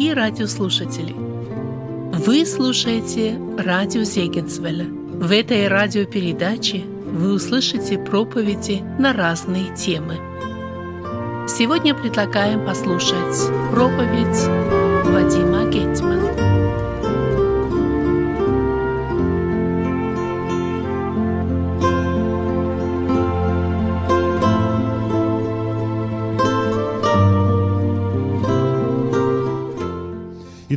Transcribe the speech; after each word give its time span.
Дорогие 0.00 0.14
радиослушатели, 0.16 1.14
вы 1.14 2.46
слушаете 2.46 3.38
радио 3.58 4.02
Зегенсвелля. 4.02 4.86
В 4.86 5.30
этой 5.30 5.68
радиопередаче 5.68 6.84
вы 7.04 7.34
услышите 7.34 7.98
проповеди 7.98 8.82
на 8.98 9.12
разные 9.12 9.76
темы. 9.76 10.16
Сегодня 11.46 11.94
предлагаем 11.94 12.64
послушать 12.64 13.52
проповедь 13.72 14.48
Вадима 15.04 15.70
Гетмана. 15.70 16.59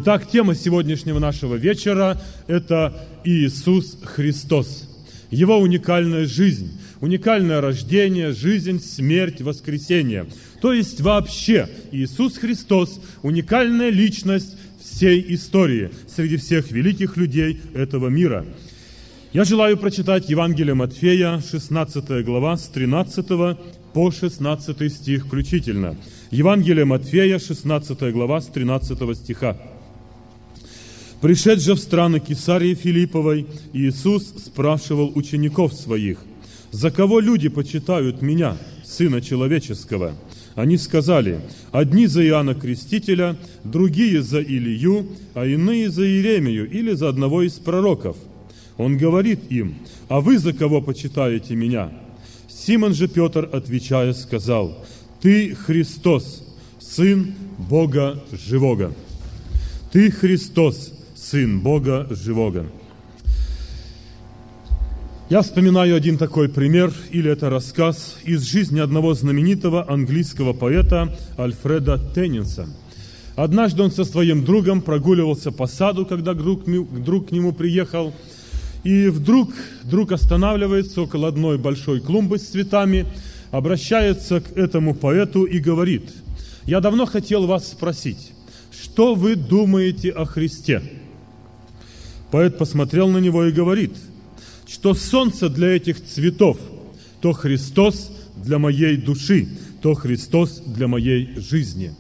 Итак, 0.06 0.30
тема 0.30 0.54
сегодняшнего 0.54 1.18
нашего 1.18 1.56
вечера– 1.56 2.22
это 2.48 3.08
Иисус 3.24 3.98
Христос. 4.04 4.90
Его 5.32 5.58
уникальная 5.58 6.26
жизнь, 6.26 6.78
уникальное 7.00 7.62
рождение, 7.62 8.34
жизнь, 8.34 8.82
смерть, 8.82 9.40
воскресение. 9.40 10.26
То 10.60 10.74
есть 10.74 11.00
вообще 11.00 11.70
Иисус 11.94 12.38
Христос– 12.38 13.00
уникальная 13.22 13.92
личность 13.92 14.58
всей 14.82 15.24
истории 15.34 15.90
среди 16.14 16.36
всех 16.36 16.70
великих 16.70 17.16
людей 17.16 17.62
этого 17.74 18.10
мира. 18.10 18.46
Я 19.32 19.46
желаю 19.46 19.78
прочитать 19.78 20.30
Евангелие 20.30 20.74
Матфея, 20.74 21.40
16 21.50 22.26
глава, 22.26 22.58
с 22.58 22.68
13 22.68 23.26
по 23.94 24.12
16 24.12 24.92
стих 24.92 25.28
включительно. 25.28 25.96
Евангелие 26.30 26.84
Матфея, 26.84 27.40
16 27.40 28.12
глава, 28.12 28.42
с 28.42 28.48
13 28.48 29.16
стиха. 29.16 29.58
Пришед 31.24 31.62
же 31.62 31.76
в 31.76 31.80
страны 31.80 32.20
Кесарии 32.20 32.74
Филипповой, 32.74 33.46
Иисус 33.72 34.26
спрашивал 34.46 35.10
учеников 35.16 35.72
своих, 35.72 36.18
«За 36.72 36.92
кого 36.92 37.22
люди 37.22 37.48
почитают 37.48 38.22
Меня, 38.22 38.58
Сына 38.84 39.22
Человеческого?» 39.22 40.16
Они 40.56 40.78
сказали, 40.78 41.40
одни 41.72 42.08
за 42.08 42.28
Иоанна 42.28 42.56
Крестителя, 42.56 43.38
другие 43.64 44.22
за 44.22 44.42
Илью, 44.42 45.08
а 45.34 45.46
иные 45.46 45.90
за 45.90 46.06
Иеремию 46.06 46.70
или 46.70 46.92
за 46.92 47.08
одного 47.08 47.44
из 47.44 47.54
пророков. 47.54 48.18
Он 48.76 48.98
говорит 48.98 49.50
им, 49.50 49.76
а 50.10 50.20
вы 50.20 50.38
за 50.38 50.52
кого 50.52 50.82
почитаете 50.82 51.56
меня? 51.56 51.90
Симон 52.50 52.94
же 52.94 53.08
Петр, 53.08 53.50
отвечая, 53.50 54.12
сказал, 54.12 54.86
ты 55.22 55.56
Христос, 55.56 56.46
Сын 56.82 57.34
Бога 57.58 58.22
Живого. 58.46 58.94
Ты 59.94 60.12
Христос, 60.12 60.93
Сын 61.24 61.62
Бога 61.62 62.06
Живого. 62.10 62.66
Я 65.30 65.42
вспоминаю 65.42 65.96
один 65.96 66.18
такой 66.18 66.50
пример, 66.50 66.92
или 67.12 67.32
это 67.32 67.50
рассказ 67.50 68.18
из 68.26 68.44
жизни 68.44 68.82
одного 68.82 69.14
знаменитого 69.14 69.90
английского 69.90 70.52
поэта 70.52 71.18
Альфреда 71.40 71.98
Тенниса. 72.14 72.68
Однажды 73.38 73.84
он 73.84 73.92
со 73.92 74.04
своим 74.04 74.44
другом 74.44 74.82
прогуливался 74.82 75.54
по 75.54 75.66
саду, 75.66 76.06
когда 76.06 76.34
друг, 76.34 76.66
друг 76.66 77.30
к 77.30 77.32
нему 77.32 77.54
приехал, 77.54 78.14
и 78.84 79.08
вдруг 79.08 79.54
друг 79.84 80.12
останавливается 80.12 81.02
около 81.02 81.30
одной 81.30 81.58
большой 81.58 82.02
клумбы 82.02 82.38
с 82.38 82.50
цветами, 82.50 83.06
обращается 83.50 84.42
к 84.42 84.58
этому 84.58 84.94
поэту 84.94 85.46
и 85.46 85.60
говорит, 85.60 86.12
«Я 86.66 86.82
давно 86.82 87.06
хотел 87.06 87.48
вас 87.48 87.70
спросить, 87.70 88.34
что 88.72 89.16
вы 89.16 89.36
думаете 89.36 90.10
о 90.10 90.26
Христе?» 90.26 90.82
Поэт 92.34 92.58
посмотрел 92.58 93.10
на 93.10 93.20
него 93.20 93.46
и 93.46 93.52
говорит, 93.52 93.92
что 94.68 94.96
солнце 94.96 95.50
для 95.50 95.68
этих 95.76 96.04
цветов, 96.04 96.58
то 97.22 97.32
Христос 97.32 98.12
для 98.36 98.58
моей 98.58 98.98
души, 98.98 99.48
то 99.84 99.94
Христос 99.94 100.58
для 100.66 100.88
моей 100.88 101.36
жизни. 101.36 101.94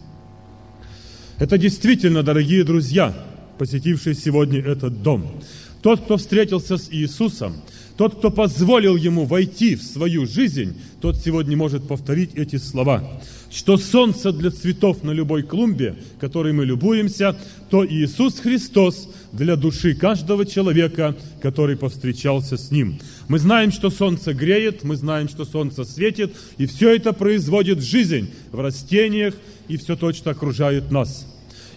Это 1.37 1.59
действительно, 1.59 2.23
дорогие 2.23 2.63
друзья, 2.63 3.13
посетившие 3.59 4.15
сегодня 4.15 4.59
этот 4.59 5.03
дом. 5.03 5.39
Тот, 5.83 6.01
кто 6.01 6.17
встретился 6.17 6.77
с 6.77 6.89
Иисусом, 6.89 7.53
тот, 7.95 8.15
кто 8.15 8.31
позволил 8.31 8.95
ему 8.95 9.25
войти 9.25 9.75
в 9.75 9.83
свою 9.83 10.25
жизнь, 10.25 10.75
тот 10.99 11.15
сегодня 11.15 11.55
может 11.55 11.87
повторить 11.87 12.33
эти 12.33 12.55
слова 12.55 13.21
что 13.53 13.77
солнце 13.77 14.31
для 14.31 14.49
цветов 14.49 15.03
на 15.03 15.11
любой 15.11 15.43
клумбе, 15.43 15.95
которой 16.19 16.53
мы 16.53 16.65
любуемся, 16.65 17.37
то 17.69 17.85
Иисус 17.85 18.39
Христос 18.39 19.07
для 19.31 19.55
души 19.55 19.93
каждого 19.93 20.45
человека, 20.45 21.15
который 21.41 21.77
повстречался 21.77 22.57
с 22.57 22.71
Ним. 22.71 22.99
Мы 23.27 23.37
знаем, 23.37 23.71
что 23.71 23.91
солнце 23.91 24.33
греет, 24.33 24.83
мы 24.83 24.95
знаем, 24.95 25.29
что 25.29 25.45
солнце 25.45 25.85
светит, 25.85 26.35
и 26.57 26.65
все 26.65 26.95
это 26.95 27.13
производит 27.13 27.81
жизнь 27.81 28.31
в 28.51 28.59
растениях, 28.59 29.35
и 29.67 29.77
все 29.77 29.95
то, 29.95 30.11
что 30.13 30.31
окружает 30.31 30.91
нас. 30.91 31.27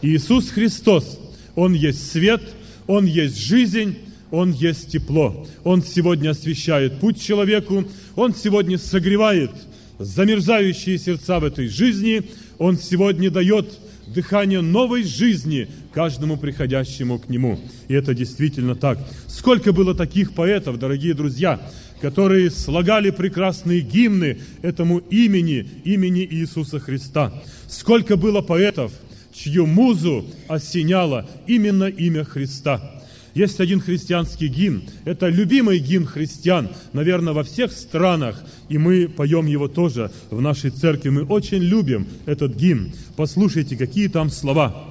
Иисус 0.01 0.49
Христос, 0.49 1.21
Он 1.57 1.75
есть 1.75 2.11
свет, 2.11 2.43
Он 2.87 3.05
есть 3.05 3.39
жизнь, 3.39 3.99
он 4.33 4.51
есть 4.51 4.91
тепло. 4.91 5.47
Он 5.63 5.83
сегодня 5.83 6.31
освещает 6.31 6.99
путь 6.99 7.23
человеку. 7.23 7.85
Он 8.17 8.35
сегодня 8.35 8.77
согревает 8.77 9.53
замерзающие 9.99 10.99
сердца 10.99 11.41
в 11.41 11.45
этой 11.45 11.69
жизни, 11.69 12.23
Он 12.59 12.79
сегодня 12.79 13.31
дает 13.31 13.79
дыхание 14.07 14.61
новой 14.61 15.03
жизни 15.03 15.69
каждому 15.93 16.37
приходящему 16.37 17.19
к 17.19 17.29
Нему. 17.29 17.59
И 17.89 17.95
это 17.95 18.15
действительно 18.15 18.75
так. 18.75 18.99
Сколько 19.27 19.73
было 19.73 19.95
таких 19.95 20.33
поэтов, 20.33 20.79
дорогие 20.79 21.15
друзья, 21.15 21.61
которые 22.01 22.51
слагали 22.51 23.11
прекрасные 23.11 23.81
гимны 23.81 24.39
этому 24.63 24.99
имени, 24.99 25.67
имени 25.85 26.27
Иисуса 26.31 26.79
Христа. 26.79 27.33
Сколько 27.69 28.17
было 28.17 28.43
поэтов, 28.43 28.93
чью 29.33 29.67
музу 29.67 30.27
осеняло 30.49 31.29
именно 31.47 31.85
имя 31.85 32.25
Христа. 32.25 32.96
Есть 33.37 33.61
один 33.61 33.81
христианский 33.83 34.49
гимн. 34.49 34.85
Это 35.05 35.29
любимый 35.29 35.79
гимн 35.79 36.07
христиан, 36.07 36.71
наверное, 36.95 37.35
во 37.35 37.45
всех 37.45 37.71
странах. 37.71 38.43
И 38.71 38.79
мы 38.79 39.09
поем 39.09 39.45
его 39.45 39.69
тоже 39.69 40.11
в 40.31 40.41
нашей 40.41 40.71
церкви. 40.71 41.11
Мы 41.11 41.23
очень 41.23 41.59
любим 41.59 42.07
этот 42.25 42.57
гимн. 42.57 42.95
Послушайте, 43.15 43.77
какие 43.77 44.09
там 44.09 44.31
слова. 44.31 44.87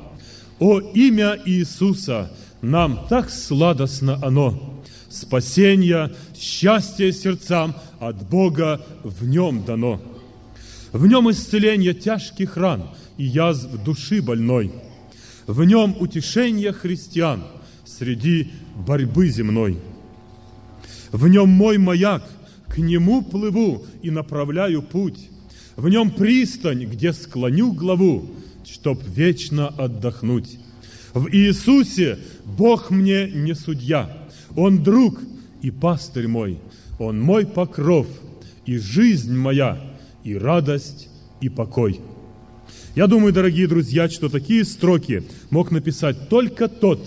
«О 0.59 0.79
имя 0.79 1.39
Иисуса, 1.43 2.31
нам 2.61 3.07
так 3.09 3.31
сладостно 3.31 4.19
оно! 4.21 4.79
Спасение, 5.09 6.13
счастье 6.39 7.11
сердцам 7.13 7.73
от 7.99 8.29
Бога 8.29 8.85
в 9.03 9.25
нем 9.25 9.65
дано. 9.65 9.99
В 10.91 11.07
нем 11.07 11.31
исцеление 11.31 11.95
тяжких 11.95 12.57
ран 12.57 12.91
и 13.17 13.23
язв 13.23 13.83
души 13.83 14.21
больной. 14.21 14.71
В 15.47 15.63
нем 15.63 15.95
утешение 15.99 16.73
христиан– 16.73 17.43
среди 17.97 18.51
борьбы 18.75 19.27
земной. 19.29 19.77
В 21.11 21.27
нем 21.27 21.49
мой 21.49 21.77
маяк, 21.77 22.23
к 22.67 22.77
нему 22.77 23.21
плыву 23.21 23.85
и 24.01 24.11
направляю 24.11 24.81
путь. 24.81 25.29
В 25.75 25.87
нем 25.89 26.11
пристань, 26.11 26.85
где 26.85 27.13
склоню 27.13 27.71
главу, 27.71 28.29
чтоб 28.65 29.01
вечно 29.03 29.67
отдохнуть. 29.67 30.57
В 31.13 31.29
Иисусе 31.29 32.19
Бог 32.43 32.91
мне 32.91 33.29
не 33.29 33.53
судья, 33.53 34.27
Он 34.55 34.83
друг 34.83 35.21
и 35.61 35.71
пастырь 35.71 36.27
мой, 36.27 36.59
Он 36.99 37.19
мой 37.19 37.45
покров 37.45 38.07
и 38.65 38.77
жизнь 38.77 39.33
моя, 39.33 39.79
и 40.23 40.35
радость, 40.35 41.09
и 41.39 41.49
покой. 41.49 42.01
Я 42.95 43.07
думаю, 43.07 43.33
дорогие 43.33 43.67
друзья, 43.67 44.09
что 44.09 44.29
такие 44.29 44.65
строки 44.65 45.23
мог 45.49 45.71
написать 45.71 46.29
только 46.29 46.67
тот, 46.67 46.99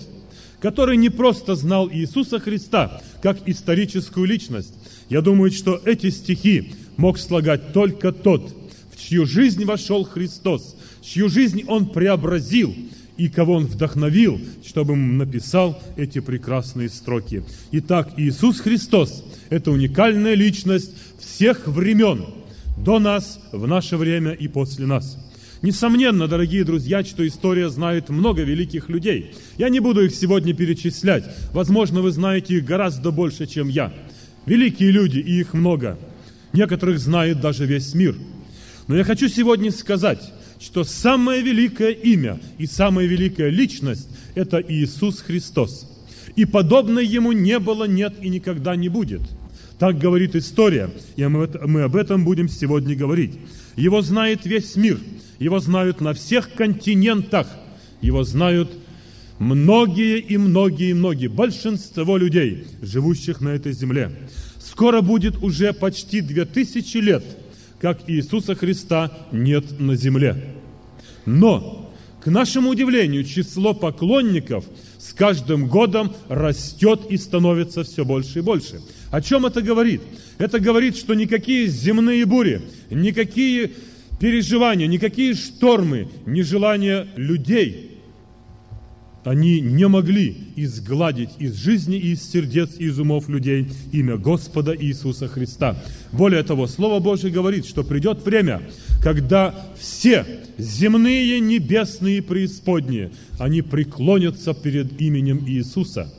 который 0.59 0.97
не 0.97 1.09
просто 1.09 1.55
знал 1.55 1.89
Иисуса 1.91 2.39
Христа 2.39 3.01
как 3.21 3.47
историческую 3.47 4.25
личность. 4.25 4.73
Я 5.09 5.21
думаю, 5.21 5.51
что 5.51 5.81
эти 5.85 6.09
стихи 6.09 6.73
мог 6.97 7.17
слагать 7.17 7.73
только 7.73 8.11
тот, 8.11 8.53
в 8.91 8.99
чью 8.99 9.25
жизнь 9.25 9.65
вошел 9.65 10.03
Христос, 10.03 10.75
чью 11.01 11.29
жизнь 11.29 11.63
Он 11.67 11.87
преобразил 11.87 12.75
и 13.17 13.29
кого 13.29 13.53
Он 13.55 13.65
вдохновил, 13.65 14.39
чтобы 14.65 14.95
написал 14.95 15.81
эти 15.97 16.19
прекрасные 16.19 16.89
строки. 16.89 17.43
Итак, 17.71 18.13
Иисус 18.17 18.59
Христос– 18.59 19.23
это 19.49 19.71
уникальная 19.71 20.35
личность 20.35 20.91
всех 21.19 21.67
времен, 21.67 22.25
до 22.77 22.99
нас, 22.99 23.39
в 23.51 23.67
наше 23.67 23.97
время 23.97 24.31
и 24.31 24.47
после 24.47 24.85
нас– 24.85 25.17
Несомненно, 25.61 26.29
дорогие 26.29 26.63
друзья, 26.63 27.03
что 27.03 27.27
история 27.27 27.69
знает 27.69 28.07
много 28.07 28.43
великих 28.43 28.87
людей. 28.87 29.33
Я 29.57 29.67
не 29.67 29.81
буду 29.81 30.05
их 30.05 30.15
сегодня 30.15 30.53
перечислять. 30.53 31.25
Возможно, 31.51 32.01
вы 32.01 32.11
знаете 32.11 32.55
их 32.55 32.65
гораздо 32.65 33.11
больше, 33.11 33.45
чем 33.45 33.67
я. 33.67 33.93
Великие 34.45 34.91
люди, 34.91 35.19
и 35.19 35.41
их 35.41 35.53
много. 35.53 35.99
Некоторых 36.53 36.97
знает 36.99 37.41
даже 37.41 37.65
весь 37.65 37.93
мир. 37.93 38.15
Но 38.87 38.95
я 38.95 39.03
хочу 39.03 39.27
сегодня 39.27 39.69
сказать, 39.71 40.31
что 40.61 40.85
самое 40.85 41.41
великое 41.41 41.91
имя 41.91 42.39
и 42.57 42.65
самая 42.65 43.05
великая 43.05 43.49
личность– 43.49 44.07
это 44.35 44.63
Иисус 44.65 45.19
Христос. 45.19 45.91
И 46.37 46.45
подобной 46.45 47.05
Ему 47.05 47.33
не 47.33 47.59
было, 47.59 47.83
нет 47.83 48.13
и 48.21 48.29
никогда 48.29 48.77
не 48.77 48.87
будет. 48.87 49.21
Так 49.77 49.97
говорит 49.97 50.35
история, 50.35 50.89
и 51.17 51.25
мы 51.25 51.83
об 51.83 51.95
этом 51.97 52.23
будем 52.23 52.47
сегодня 52.47 52.95
говорить. 52.95 53.33
Его 53.75 54.01
знает 54.01 54.45
весь 54.45 54.75
мир, 54.75 54.97
Его 55.39 55.59
знают 55.59 56.01
на 56.01 56.13
всех 56.13 56.53
континентах, 56.53 57.47
Его 58.01 58.23
знают 58.23 58.69
многие 59.39 60.19
и 60.19 60.37
многие 60.37 60.89
и 60.89 60.93
многие, 60.93 61.27
большинство 61.27 62.17
людей, 62.17 62.65
живущих 62.81 63.41
на 63.41 63.49
этой 63.49 63.71
земле. 63.71 64.11
Скоро 64.59 65.01
будет 65.01 65.41
уже 65.41 65.73
почти 65.73 66.21
две 66.21 66.45
тысячи 66.45 66.97
лет, 66.97 67.23
как 67.79 68.01
Иисуса 68.07 68.53
Христа 68.53 69.11
нет 69.31 69.79
на 69.79 69.95
земле. 69.95 70.55
Но, 71.25 71.93
к 72.21 72.27
нашему 72.27 72.69
удивлению, 72.69 73.23
число 73.23 73.73
поклонников 73.73 74.65
с 74.97 75.13
каждым 75.13 75.67
годом 75.67 76.13
растет 76.27 77.01
и 77.09 77.15
становится 77.15 77.83
все 77.83 78.03
больше 78.03 78.39
и 78.39 78.41
больше. 78.41 78.81
О 79.09 79.21
чем 79.21 79.45
это 79.45 79.61
говорит? 79.61 80.01
Это 80.37 80.59
говорит, 80.59 80.97
что 80.97 81.13
никакие 81.13 81.67
земные 81.67 82.25
бури, 82.25 82.61
никакие 82.89 83.71
переживания, 84.19 84.87
никакие 84.87 85.33
штормы, 85.33 86.07
нежелания 86.25 87.07
людей– 87.15 87.85
они 89.23 89.59
не 89.59 89.87
могли 89.87 90.35
изгладить 90.55 91.31
из 91.39 91.55
жизни 91.55 91.97
и 91.97 92.13
из 92.13 92.31
сердец 92.31 92.71
и 92.77 92.85
из 92.85 92.99
умов 92.99 93.27
людей 93.27 93.67
имя 93.91 94.17
Господа 94.17 94.75
Иисуса 94.75 95.27
Христа. 95.27 95.75
Более 96.11 96.41
того, 96.43 96.67
Слово 96.67 96.99
Божье 96.99 97.29
говорит, 97.29 97.65
что 97.65 97.83
придет 97.83 98.25
время, 98.25 98.61
когда 99.03 99.53
все 99.77 100.25
земные, 100.57 101.39
небесные, 101.41 102.21
преисподние, 102.21 103.11
они 103.37 103.61
преклонятся 103.61 104.53
перед 104.53 104.99
именем 105.01 105.43
Иисуса. 105.45 106.11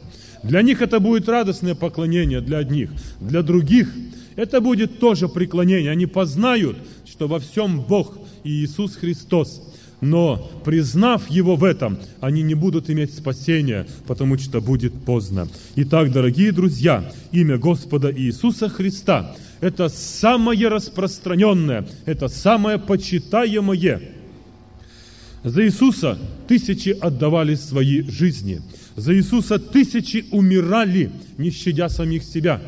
Для 0.43 0.63
них 0.63 0.83
это 0.83 1.01
будет 1.01 1.29
радостное 1.29 1.75
поклонение, 1.75 2.41
для 2.41 2.59
одних. 2.59 2.91
Для 3.21 3.43
других 3.43 3.93
это 4.37 4.61
будет 4.61 4.99
тоже 4.99 5.29
преклонение. 5.29 5.91
Они 5.91 6.07
познают, 6.07 6.77
что 7.05 7.29
во 7.29 7.39
всем 7.39 7.81
Бог 7.81 8.19
и 8.45 8.51
Иисус 8.51 8.97
Христос– 8.97 9.63
но 10.01 10.51
признав 10.65 11.29
Его 11.31 11.57
в 11.57 11.65
этом, 11.65 11.99
они 12.21 12.43
не 12.43 12.55
будут 12.55 12.91
иметь 12.91 13.15
спасения, 13.15 13.87
потому 14.07 14.39
что 14.39 14.61
будет 14.61 14.93
поздно. 15.05 15.49
Итак, 15.77 16.11
дорогие 16.11 16.53
друзья, 16.53 17.13
имя 17.33 17.59
Господа 17.59 18.13
Иисуса 18.13 18.69
Христа– 18.69 19.37
это 19.61 19.89
самое 19.89 20.69
распространенное, 20.69 21.87
это 22.07 22.29
самое 22.29 22.79
почитаемое. 22.79 24.01
За 25.45 25.65
Иисуса 25.65 26.19
тысячи 26.49 26.91
отдавали 26.91 27.55
свои 27.55 28.03
жизни. 28.03 28.63
За 28.97 29.15
Иисуса 29.15 29.59
тысячи 29.59 30.27
умирали, 30.31 31.11
не 31.39 31.51
щадя 31.51 31.89
самих 31.89 32.25
себя. 32.25 32.61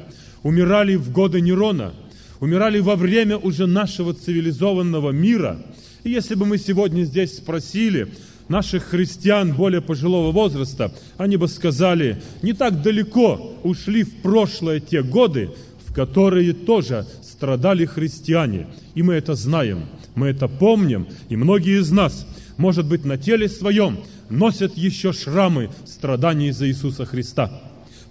Умирали 0.43 0.97
в 0.97 1.13
годы 1.13 1.41
Нерона, 1.41 1.93
умирали 2.41 2.81
во 2.81 2.97
время 2.97 3.37
уже 3.37 3.67
нашего 3.67 4.15
цивилизованного 4.15 5.11
мира– 5.11 5.63
и 6.05 6.11
если 6.11 6.35
бы 6.35 6.47
мы 6.47 6.59
сегодня 6.59 7.05
здесь 7.05 7.37
спросили 7.37 8.09
наших 8.49 8.85
христиан 8.85 9.53
более 9.53 9.81
пожилого 9.81 10.33
возраста, 10.33 10.93
они 11.17 11.37
бы 11.37 11.47
сказали, 11.47 12.21
не 12.43 12.53
так 12.53 12.83
далеко 12.83 13.57
ушли 13.63 14.03
в 14.03 14.17
прошлое 14.17 14.81
те 14.81 15.03
годы, 15.03 15.51
в 15.87 15.95
которые 15.95 16.53
тоже 16.53 17.07
страдали 17.23 17.85
христиане. 17.85 18.67
И 18.95 19.03
мы 19.03 19.15
это 19.15 19.35
знаем, 19.37 19.85
мы 20.17 20.29
это 20.29 20.49
помним, 20.49 21.07
и 21.29 21.37
многие 21.37 21.81
из 21.81 21.91
нас, 21.93 22.27
может 22.57 22.87
быть, 22.87 23.05
на 23.05 23.17
теле 23.17 23.49
своем 23.49 23.99
носят 24.29 24.77
еще 24.77 25.13
шрамы 25.13 25.71
страданий 25.87 26.51
за 26.51 26.67
Иисуса 26.67 27.05
Христа. 27.05 27.63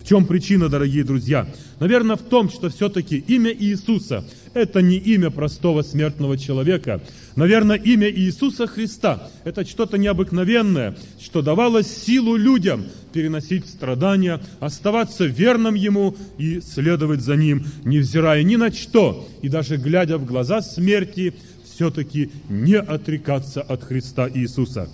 В 0.02 0.08
чем 0.08 0.26
причина, 0.26 0.68
дорогие 0.68 1.04
друзья? 1.04 1.48
Наверное, 1.80 2.16
в 2.16 2.24
том, 2.24 2.50
что 2.50 2.70
все-таки 2.70 3.18
имя 3.18 3.54
Иисуса– 3.54 4.26
это 4.56 4.82
не 4.82 4.98
имя 4.98 5.30
простого 5.30 5.84
смертного 5.84 6.40
человека. 6.40 7.02
Наверное, 7.36 7.76
имя 7.76 8.10
Иисуса 8.10 8.66
Христа– 8.66 9.30
это 9.44 9.64
что-то 9.64 10.00
необыкновенное, 10.00 10.98
что 11.20 11.44
давало 11.44 11.84
силу 11.84 12.36
людям 12.36 12.86
переносить 13.14 13.68
страдания, 13.68 14.42
оставаться 14.60 15.26
верным 15.26 15.76
Ему 15.76 16.16
и 16.40 16.62
следовать 16.62 17.22
за 17.22 17.36
Ним, 17.36 17.64
невзирая 17.86 18.42
ни 18.42 18.56
на 18.56 18.72
что, 18.72 19.30
и 19.44 19.50
даже 19.50 19.78
глядя 19.78 20.18
в 20.18 20.26
глаза 20.26 20.64
смерти, 20.64 21.36
все-таки 21.64 22.32
не 22.50 22.76
отрекаться 22.76 23.62
от 23.62 23.84
Христа 23.84 24.28
Иисуса. 24.34 24.90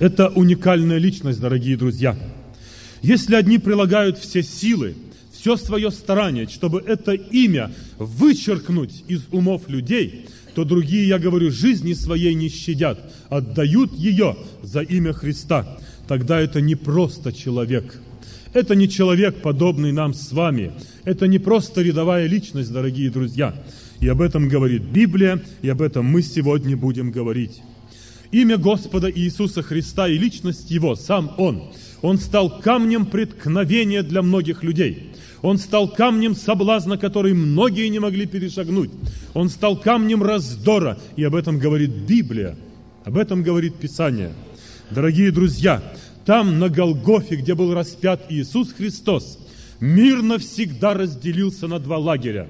Это 0.00 0.28
уникальная 0.28 0.98
личность, 0.98 1.40
дорогие 1.40 1.76
друзья– 1.76 2.18
если 3.04 3.34
одни 3.34 3.58
прилагают 3.58 4.16
все 4.16 4.42
силы, 4.42 4.94
все 5.30 5.58
свое 5.58 5.90
старание, 5.90 6.48
чтобы 6.48 6.82
это 6.86 7.12
имя 7.12 7.70
вычеркнуть 7.98 9.04
из 9.08 9.26
умов 9.30 9.68
людей, 9.68 10.24
то 10.54 10.64
другие, 10.64 11.08
я 11.08 11.18
говорю, 11.18 11.50
жизни 11.50 11.92
своей 11.92 12.32
не 12.32 12.48
щадят, 12.48 12.98
отдают 13.28 13.92
ее 13.92 14.38
за 14.62 14.80
имя 14.80 15.12
Христа. 15.12 15.78
Тогда 16.08 16.40
это 16.40 16.62
не 16.62 16.76
просто 16.76 17.34
человек. 17.34 18.00
Это 18.54 18.74
не 18.74 18.88
человек, 18.88 19.42
подобный 19.42 19.92
нам 19.92 20.14
с 20.14 20.32
вами. 20.32 20.72
Это 21.04 21.26
не 21.26 21.38
просто 21.38 21.82
рядовая 21.82 22.26
личность, 22.26 22.72
дорогие 22.72 23.10
друзья. 23.10 23.54
И 24.00 24.08
об 24.08 24.22
этом 24.22 24.48
говорит 24.48 24.80
Библия, 24.80 25.42
и 25.60 25.68
об 25.68 25.82
этом 25.82 26.06
мы 26.06 26.22
сегодня 26.22 26.74
будем 26.74 27.10
говорить. 27.10 27.60
Имя 28.32 28.56
Господа 28.56 29.10
Иисуса 29.10 29.60
Христа 29.60 30.08
и 30.08 30.16
личность 30.16 30.70
Его, 30.70 30.96
сам 30.96 31.34
Он– 31.36 31.64
он 32.04 32.18
стал 32.18 32.60
камнем 32.60 33.06
преткновения 33.06 34.02
для 34.02 34.20
многих 34.20 34.62
людей. 34.62 35.14
Он 35.40 35.56
стал 35.56 35.88
камнем 35.88 36.36
соблазна, 36.36 36.98
который 36.98 37.32
многие 37.32 37.88
не 37.88 37.98
могли 37.98 38.26
перешагнуть. 38.26 38.90
Он 39.32 39.48
стал 39.48 39.78
камнем 39.80 40.22
раздора, 40.22 40.98
и 41.16 41.24
об 41.24 41.34
этом 41.34 41.58
говорит 41.58 41.88
Библия, 41.88 42.56
об 43.06 43.16
этом 43.16 43.42
говорит 43.42 43.76
Писание. 43.76 44.34
Дорогие 44.90 45.30
друзья, 45.30 45.82
там, 46.26 46.58
на 46.58 46.68
Голгофе, 46.68 47.36
где 47.36 47.54
был 47.54 47.72
распят 47.72 48.26
Иисус 48.28 48.74
Христос, 48.74 49.38
мир 49.80 50.20
навсегда 50.20 50.92
разделился 50.92 51.68
на 51.68 51.78
два 51.78 51.96
лагеря. 51.96 52.48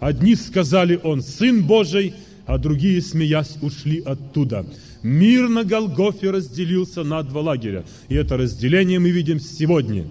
Одни 0.00 0.36
сказали, 0.36 0.98
Он 1.02 1.20
Сын 1.20 1.66
Божий, 1.66 2.14
а 2.46 2.58
другие, 2.58 3.02
смеясь, 3.02 3.58
ушли 3.60 4.00
оттуда. 4.00 4.64
Мир 5.02 5.48
на 5.48 5.64
Голгофе 5.64 6.30
разделился 6.30 7.02
на 7.02 7.22
два 7.22 7.42
лагеря. 7.42 7.84
И 8.08 8.14
это 8.14 8.36
разделение 8.36 8.98
мы 8.98 9.10
видим 9.10 9.40
сегодня. 9.40 10.06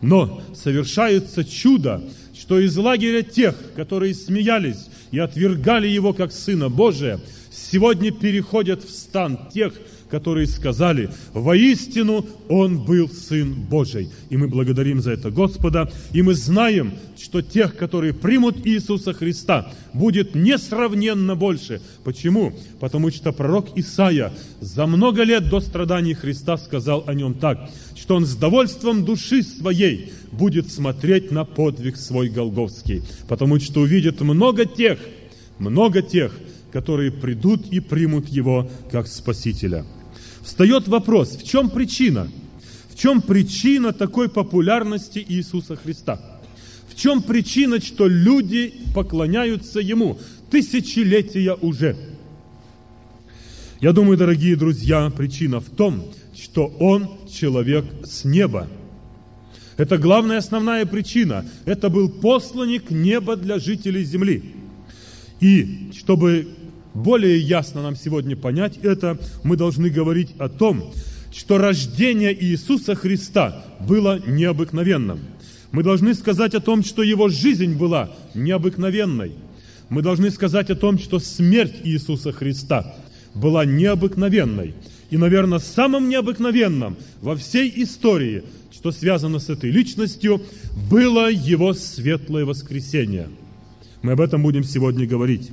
Но 0.00 0.42
совершается 0.54 1.44
чудо, 1.44 2.02
что 2.38 2.60
из 2.60 2.76
лагеря 2.76 3.22
тех, 3.22 3.54
которые 3.76 4.14
смеялись 4.14 4.86
и 5.10 5.18
отвергали 5.18 5.88
его 5.88 6.12
как 6.12 6.32
Сына 6.32 6.68
Божия, 6.68 7.20
сегодня 7.50 8.12
переходят 8.12 8.84
в 8.84 8.90
стан 8.90 9.48
тех, 9.52 9.74
которые 10.10 10.46
сказали, 10.46 11.10
воистину 11.32 12.26
Он 12.48 12.84
был 12.84 13.08
Сын 13.08 13.52
Божий. 13.52 14.10
И 14.30 14.36
мы 14.36 14.48
благодарим 14.48 15.00
за 15.00 15.12
это 15.12 15.30
Господа, 15.30 15.90
и 16.12 16.22
мы 16.22 16.34
знаем, 16.34 16.94
что 17.20 17.42
тех, 17.42 17.76
которые 17.76 18.12
примут 18.12 18.66
Иисуса 18.66 19.12
Христа, 19.12 19.72
будет 19.92 20.34
несравненно 20.34 21.34
больше. 21.36 21.80
Почему? 22.04 22.52
Потому 22.80 23.10
что 23.10 23.32
пророк 23.32 23.76
Исаия 23.76 24.32
за 24.60 24.86
много 24.86 25.22
лет 25.22 25.48
до 25.48 25.60
страданий 25.60 26.14
Христа 26.14 26.56
сказал 26.56 27.04
о 27.06 27.14
нем 27.14 27.34
так, 27.34 27.70
что 27.96 28.16
он 28.16 28.26
с 28.26 28.36
довольством 28.36 29.04
души 29.04 29.42
своей 29.42 30.12
будет 30.32 30.70
смотреть 30.70 31.30
на 31.30 31.44
подвиг 31.44 31.96
свой 31.96 32.28
Голговский, 32.28 33.02
потому 33.28 33.58
что 33.60 33.80
увидит 33.80 34.20
много 34.20 34.66
тех, 34.66 34.98
много 35.58 36.02
тех, 36.02 36.32
которые 36.74 37.10
придут 37.10 37.68
и 37.72 37.80
примут 37.80 38.28
Его 38.28 38.68
как 38.90 39.06
Спасителя 39.06 39.86
встает 40.44 40.88
вопрос, 40.88 41.36
в 41.36 41.44
чем 41.44 41.70
причина? 41.70 42.28
В 42.90 42.98
чем 42.98 43.22
причина 43.22 43.92
такой 43.92 44.28
популярности 44.28 45.24
Иисуса 45.26 45.74
Христа? 45.74 46.20
В 46.88 46.94
чем 46.94 47.22
причина, 47.22 47.80
что 47.80 48.06
люди 48.06 48.74
поклоняются 48.94 49.80
Ему 49.80 50.18
тысячелетия 50.50 51.54
уже? 51.54 51.96
Я 53.80 53.92
думаю, 53.92 54.16
дорогие 54.16 54.54
друзья, 54.54 55.10
причина 55.10 55.60
в 55.60 55.70
том, 55.70 56.04
что 56.36 56.66
Он 56.78 57.10
человек 57.28 57.84
с 58.04 58.24
неба. 58.24 58.68
Это 59.76 59.98
главная 59.98 60.38
основная 60.38 60.86
причина. 60.86 61.44
Это 61.64 61.88
был 61.88 62.08
посланник 62.08 62.90
неба 62.90 63.36
для 63.36 63.58
жителей 63.58 64.04
земли. 64.04 64.54
И 65.40 65.90
чтобы 65.96 66.48
более 66.94 67.38
ясно 67.38 67.82
нам 67.82 67.96
сегодня 67.96 68.36
понять 68.36 68.78
это, 68.82 69.18
мы 69.42 69.56
должны 69.56 69.90
говорить 69.90 70.30
о 70.38 70.48
том, 70.48 70.92
что 71.32 71.58
рождение 71.58 72.32
Иисуса 72.32 72.94
Христа 72.94 73.64
было 73.80 74.20
необыкновенным. 74.24 75.18
Мы 75.72 75.82
должны 75.82 76.14
сказать 76.14 76.54
о 76.54 76.60
том, 76.60 76.84
что 76.84 77.02
Его 77.02 77.28
жизнь 77.28 77.74
была 77.74 78.10
необыкновенной. 78.34 79.32
Мы 79.88 80.02
должны 80.02 80.30
сказать 80.30 80.70
о 80.70 80.76
том, 80.76 80.98
что 80.98 81.18
смерть 81.18 81.74
Иисуса 81.82 82.30
Христа 82.30 82.94
была 83.34 83.64
необыкновенной. 83.64 84.74
И, 85.10 85.16
наверное, 85.16 85.58
самым 85.58 86.08
необыкновенным 86.08 86.96
во 87.20 87.34
всей 87.34 87.72
истории, 87.82 88.44
что 88.72 88.92
связано 88.92 89.40
с 89.40 89.50
этой 89.50 89.70
личностью, 89.70 90.42
было 90.90 91.28
его 91.30 91.74
светлое 91.74 92.44
воскресение. 92.44 93.28
Мы 94.02 94.12
об 94.12 94.20
этом 94.20 94.42
будем 94.42 94.62
сегодня 94.62 95.06
говорить. 95.06 95.50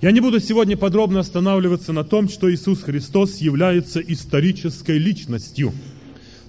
Я 0.00 0.12
не 0.12 0.20
буду 0.20 0.40
сегодня 0.40 0.78
подробно 0.78 1.20
останавливаться 1.20 1.92
на 1.92 2.04
том, 2.04 2.30
что 2.30 2.50
Иисус 2.50 2.82
Христос 2.82 3.36
является 3.36 4.00
исторической 4.00 4.96
личностью. 4.96 5.74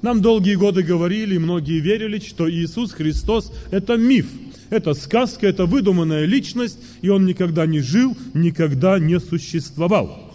Нам 0.02 0.22
долгие 0.22 0.56
годы 0.56 0.84
говорили, 0.84 1.36
и 1.36 1.40
многие 1.40 1.82
верили, 1.82 2.20
что 2.20 2.50
Иисус 2.50 2.94
Христос– 2.94 3.52
это 3.72 3.98
миф, 3.98 4.28
это 4.70 4.94
сказка, 4.94 5.48
это 5.48 5.66
выдуманная 5.66 6.24
личность, 6.24 6.78
и 7.02 7.10
Он 7.10 7.26
никогда 7.26 7.66
не 7.66 7.82
жил, 7.82 8.16
никогда 8.34 9.00
не 9.00 9.20
существовал. 9.20 10.34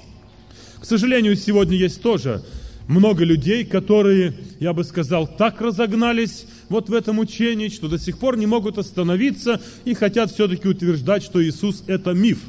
К 0.78 0.85
сожалению, 0.85 1.37
сегодня 1.37 1.78
есть 1.78 2.02
тоже 2.02 2.42
много 2.87 3.25
людей, 3.25 3.64
которые, 3.64 4.35
я 4.61 4.75
бы 4.75 4.85
сказал, 4.85 5.26
так 5.26 5.62
разогнались 5.62 6.44
вот 6.68 6.90
в 6.90 6.92
этом 6.92 7.18
учении, 7.18 7.70
что 7.70 7.88
до 7.88 7.99
сих 7.99 8.18
пор 8.18 8.37
не 8.37 8.44
могут 8.44 8.76
остановиться 8.76 9.62
и 9.87 9.94
хотят 9.94 10.30
все-таки 10.30 10.68
утверждать, 10.68 11.23
что 11.23 11.42
Иисус– 11.42 11.82
это 11.87 12.12
миф– 12.12 12.40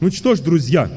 ну 0.00 0.10
что 0.10 0.34
ж, 0.34 0.40
друзья, 0.40 0.90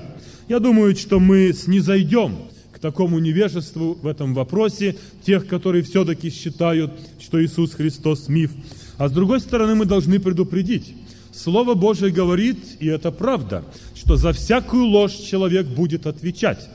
я 0.50 0.60
думаю, 0.60 0.96
что 0.96 1.20
мы 1.20 1.54
снизойдем 1.54 2.36
к 2.72 2.80
такому 2.80 3.20
невежеству 3.20 3.98
в 4.02 4.08
этом 4.08 4.34
вопросе 4.34 4.96
тех, 5.26 5.48
которые 5.48 5.84
все-таки 5.84 6.30
считают, 6.30 6.92
что 7.20 7.44
Иисус 7.44 7.74
Христос 7.74 8.28
миф. 8.28 8.52
А 8.98 9.08
с 9.08 9.12
другой 9.12 9.40
стороны, 9.40 9.76
мы 9.76 9.86
должны 9.86 10.20
предупредить. 10.20 10.94
Слово 11.32 11.76
Божие 11.76 12.12
говорит, 12.12 12.58
и 12.80 12.88
это 12.88 13.12
правда, 13.12 13.64
что 13.96 14.18
за 14.18 14.34
всякую 14.34 14.84
ложь 14.86 15.16
человек 15.16 15.66
будет 15.68 16.06
отвечать. 16.06 16.68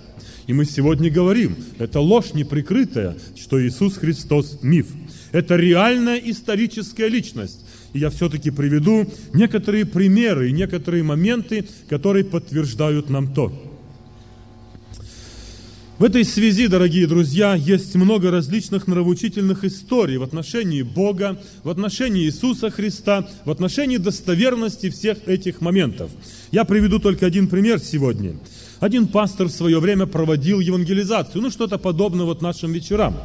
И 0.47 0.53
мы 0.53 0.65
сегодня 0.65 1.11
говорим, 1.11 1.57
это 1.79 2.01
ложь 2.01 2.33
неприкрытая, 2.33 3.17
что 3.37 3.63
Иисус 3.63 3.97
Христос 3.97 4.59
миф. 4.63 4.87
Это 5.33 5.57
реальная 5.57 6.17
историческая 6.17 7.09
личность. 7.09 7.61
И 7.95 8.01
я 8.01 8.11
все-таки 8.11 8.51
приведу 8.51 9.07
некоторые 9.33 9.87
примеры 9.87 10.51
некоторые 10.51 11.05
моменты, 11.05 11.67
которые 11.89 12.25
подтверждают 12.25 13.09
нам 13.09 13.33
то. 13.33 13.53
В 15.97 16.03
этой 16.03 16.25
связи, 16.25 16.67
дорогие 16.67 17.07
друзья, 17.07 17.55
есть 17.55 17.95
много 17.95 18.33
различных 18.33 18.89
нравоучительных 18.89 19.63
историй 19.63 20.17
в 20.17 20.25
отношении 20.25 20.83
Бога, 20.83 21.41
в 21.63 21.71
отношении 21.71 22.25
Иисуса 22.25 22.69
Христа, 22.69 23.29
в 23.45 23.51
отношении 23.53 23.99
достоверности 23.99 24.91
всех 24.91 25.29
этих 25.29 25.61
моментов. 25.61 26.11
Я 26.51 26.65
приведу 26.65 26.99
только 26.99 27.27
один 27.27 27.47
пример 27.47 27.79
сегодня. 27.79 28.35
Один 28.81 29.07
пастор 29.07 29.47
в 29.47 29.53
свое 29.53 29.79
время 29.79 30.07
проводил 30.07 30.59
евангелизацию, 30.59 31.41
ну 31.41 31.49
что-то 31.49 31.79
подобное 31.79 32.25
вот 32.25 32.43
нашим 32.43 32.73
вечерам. 32.73 33.17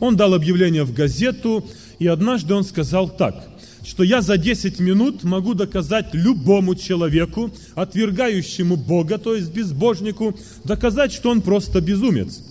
Он 0.00 0.16
дал 0.16 0.34
объявление 0.34 0.82
в 0.82 0.92
газету, 0.92 1.64
и 2.00 2.08
однажды 2.08 2.54
он 2.54 2.64
сказал 2.64 3.08
так– 3.08 3.50
что 3.86 4.02
я 4.02 4.20
за 4.20 4.36
10 4.36 4.80
минут 4.80 5.22
могу 5.22 5.54
доказать 5.54 6.12
любому 6.12 6.74
человеку, 6.74 7.52
отвергающему 7.76 8.76
Бога, 8.76 9.16
то 9.18 9.34
есть 9.34 9.52
безбожнику, 9.52 10.36
доказать, 10.64 11.12
что 11.12 11.30
он 11.30 11.40
просто 11.40 11.80
безумец. 11.80 12.42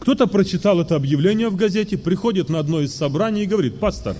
Кто-то 0.00 0.26
прочитал 0.26 0.80
это 0.80 0.96
объявление 0.96 1.48
в 1.48 1.56
газете, 1.56 1.96
приходит 1.96 2.50
на 2.50 2.58
одно 2.58 2.82
из 2.82 2.94
собраний 2.94 3.44
и 3.44 3.46
говорит, 3.46 3.80
пастор, 3.80 4.16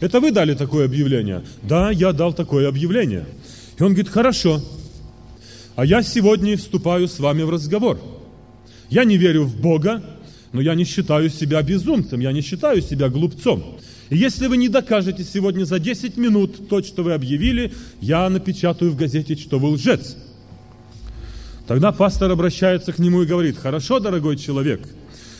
это 0.00 0.20
вы 0.20 0.30
дали 0.30 0.54
такое 0.54 0.86
объявление? 0.86 1.44
Да, 1.62 1.90
я 1.90 2.12
дал 2.12 2.32
такое 2.32 2.68
объявление. 2.68 3.26
И 3.78 3.82
он 3.82 3.92
говорит, 3.92 4.08
хорошо, 4.08 4.62
а 5.74 5.84
я 5.84 6.02
сегодня 6.02 6.56
вступаю 6.56 7.06
с 7.06 7.18
вами 7.18 7.42
в 7.42 7.50
разговор. 7.50 8.00
Я 8.88 9.04
не 9.04 9.18
верю 9.18 9.44
в 9.44 9.60
Бога, 9.60 10.02
но 10.52 10.62
я 10.62 10.74
не 10.74 10.84
считаю 10.84 11.28
себя 11.28 11.60
безумцем, 11.60 12.20
я 12.20 12.32
не 12.32 12.40
считаю 12.40 12.80
себя 12.80 13.10
глупцом. 13.10 13.76
Если 14.10 14.46
вы 14.46 14.56
не 14.56 14.68
докажете 14.68 15.24
сегодня 15.24 15.64
за 15.64 15.78
10 15.78 16.16
минут 16.16 16.68
то, 16.68 16.82
что 16.82 17.02
вы 17.02 17.12
объявили, 17.12 17.72
я 18.00 18.28
напечатаю 18.28 18.92
в 18.92 18.96
газете, 18.96 19.34
что 19.34 19.58
вы 19.58 19.68
лжец. 19.70 20.16
Тогда 21.66 21.90
пастор 21.90 22.30
обращается 22.30 22.92
к 22.92 23.00
нему 23.00 23.22
и 23.22 23.26
говорит, 23.26 23.56
хорошо, 23.56 23.98
дорогой 23.98 24.36
человек, 24.36 24.88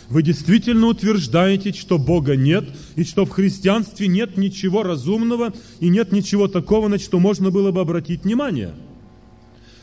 вы 0.09 0.23
действительно 0.23 0.89
утверждаете, 0.89 1.73
что 1.73 1.99
Бога 1.99 2.35
нет, 2.35 2.65
и 2.97 3.05
что 3.05 3.25
в 3.25 3.31
христианстве 3.31 4.09
нет 4.09 4.37
ничего 4.37 4.83
разумного, 4.83 5.53
и 5.79 5.89
нет 5.89 6.11
ничего 6.11 6.49
такого, 6.49 6.89
на 6.89 6.99
что 6.99 7.21
можно 7.21 7.51
было 7.51 7.71
бы 7.71 7.81
обратить 7.81 8.25
внимание. 8.25 8.75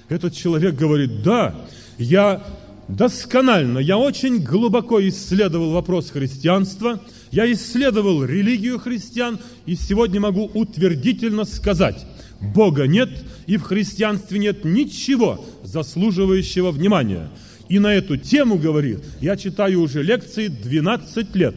Этот 0.10 0.36
человек 0.36 0.76
говорит, 0.76 1.24
да, 1.24 1.56
я 1.98 2.44
досконально, 2.90 3.80
я 3.80 3.98
очень 3.98 4.44
глубоко 4.44 5.06
исследовал 5.08 5.72
вопрос 5.72 6.10
христианства, 6.10 7.02
я 7.34 7.52
исследовал 7.52 8.24
религию 8.24 8.78
христиан 8.78 9.40
и 9.66 9.76
сегодня 9.76 10.20
могу 10.20 10.52
утвердительно 10.54 11.46
сказать, 11.46 12.06
Бога 12.40 12.86
нет 12.86 13.10
и 13.48 13.58
в 13.58 13.64
христианстве 13.64 14.38
нет 14.38 14.64
ничего 14.64 15.44
заслуживающего 15.64 16.70
внимания. 16.70 17.30
И 17.70 17.80
на 17.80 17.92
эту 17.92 18.18
тему, 18.18 18.60
говорит, 18.60 19.00
я 19.20 19.36
читаю 19.36 19.82
уже 19.82 20.04
лекции 20.04 20.48
12 20.48 21.36
лет. 21.36 21.56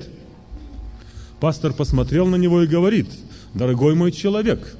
Пастор 1.40 1.74
посмотрел 1.74 2.26
на 2.26 2.36
него 2.36 2.62
и 2.62 2.66
говорит, 2.66 3.08
дорогой 3.52 3.94
мой 3.94 4.12
человек, 4.12 4.76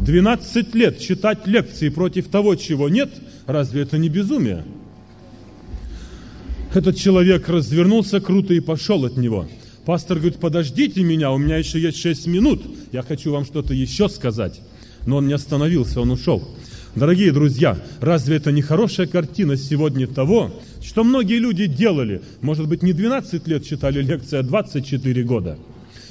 12 0.00 0.74
лет 0.74 0.98
читать 0.98 1.46
лекции 1.46 1.90
против 1.90 2.28
того, 2.28 2.54
чего 2.54 2.88
нет, 2.88 3.10
разве 3.46 3.82
это 3.82 3.98
не 3.98 4.08
безумие? 4.08 4.64
Этот 6.72 6.96
человек 6.96 7.50
развернулся 7.50 8.18
круто 8.18 8.54
и 8.54 8.60
пошел 8.60 9.04
от 9.04 9.18
него– 9.18 9.46
Пастор 9.84 10.18
говорит, 10.18 10.38
подождите 10.38 11.02
меня, 11.02 11.32
у 11.32 11.38
меня 11.38 11.56
еще 11.56 11.80
есть 11.80 11.98
шесть 11.98 12.26
минут, 12.26 12.62
я 12.92 13.02
хочу 13.02 13.32
вам 13.32 13.44
что-то 13.44 13.74
еще 13.74 14.08
сказать. 14.08 14.60
Но 15.06 15.16
он 15.16 15.26
не 15.26 15.32
остановился, 15.32 16.00
он 16.00 16.12
ушел. 16.12 16.48
Дорогие 16.94 17.32
друзья, 17.32 17.76
разве 18.00 18.36
это 18.36 18.52
не 18.52 18.62
хорошая 18.62 19.06
картина 19.06 19.56
сегодня 19.56 20.06
того, 20.06 20.52
что 20.82 21.02
многие 21.02 21.38
люди 21.38 21.66
делали, 21.66 22.22
может 22.42 22.68
быть, 22.68 22.82
не 22.82 22.92
12 22.92 23.48
лет 23.48 23.64
читали 23.64 24.02
лекции, 24.02 24.38
а 24.38 24.42
24 24.42 25.22
года. 25.24 25.58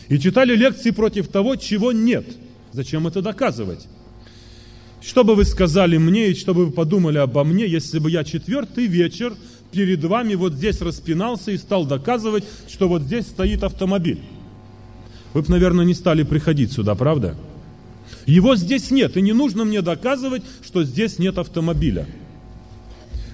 И 0.10 0.20
читали 0.20 0.56
лекции 0.56 0.92
против 0.92 1.30
того, 1.30 1.56
чего 1.56 1.94
нет. 1.94 2.26
Зачем 2.74 3.08
это 3.08 3.22
доказывать? 3.22 3.88
Что 5.02 5.24
бы 5.24 5.36
вы 5.36 5.46
сказали 5.46 5.98
мне 5.98 6.30
и 6.30 6.36
что 6.36 6.54
бы 6.54 6.66
вы 6.66 6.72
подумали 6.72 7.20
обо 7.20 7.44
мне, 7.44 7.66
если 7.68 8.00
бы 8.00 8.12
я 8.12 8.24
четвертый 8.24 8.88
вечер 8.88 9.34
перед 9.72 10.04
вами 10.04 10.36
вот 10.36 10.54
здесь 10.54 10.82
распинался 10.82 11.52
и 11.52 11.58
стал 11.58 11.86
доказывать, 11.86 12.44
что 12.68 12.88
вот 12.88 13.04
здесь 13.04 13.26
стоит 13.26 13.64
автомобиль. 13.64 14.22
Вы 15.34 15.42
бы, 15.42 15.50
наверное, 15.50 15.86
не 15.86 15.94
стали 15.94 16.24
приходить 16.24 16.74
сюда, 16.74 16.96
правда? 16.96 17.36
Его 18.26 18.56
здесь 18.56 18.92
нет, 18.92 19.18
и 19.18 19.22
не 19.22 19.34
нужно 19.34 19.66
мне 19.66 19.82
доказывать, 19.82 20.44
что 20.62 20.84
здесь 20.84 21.20
нет 21.20 21.38
автомобиля. 21.38 22.06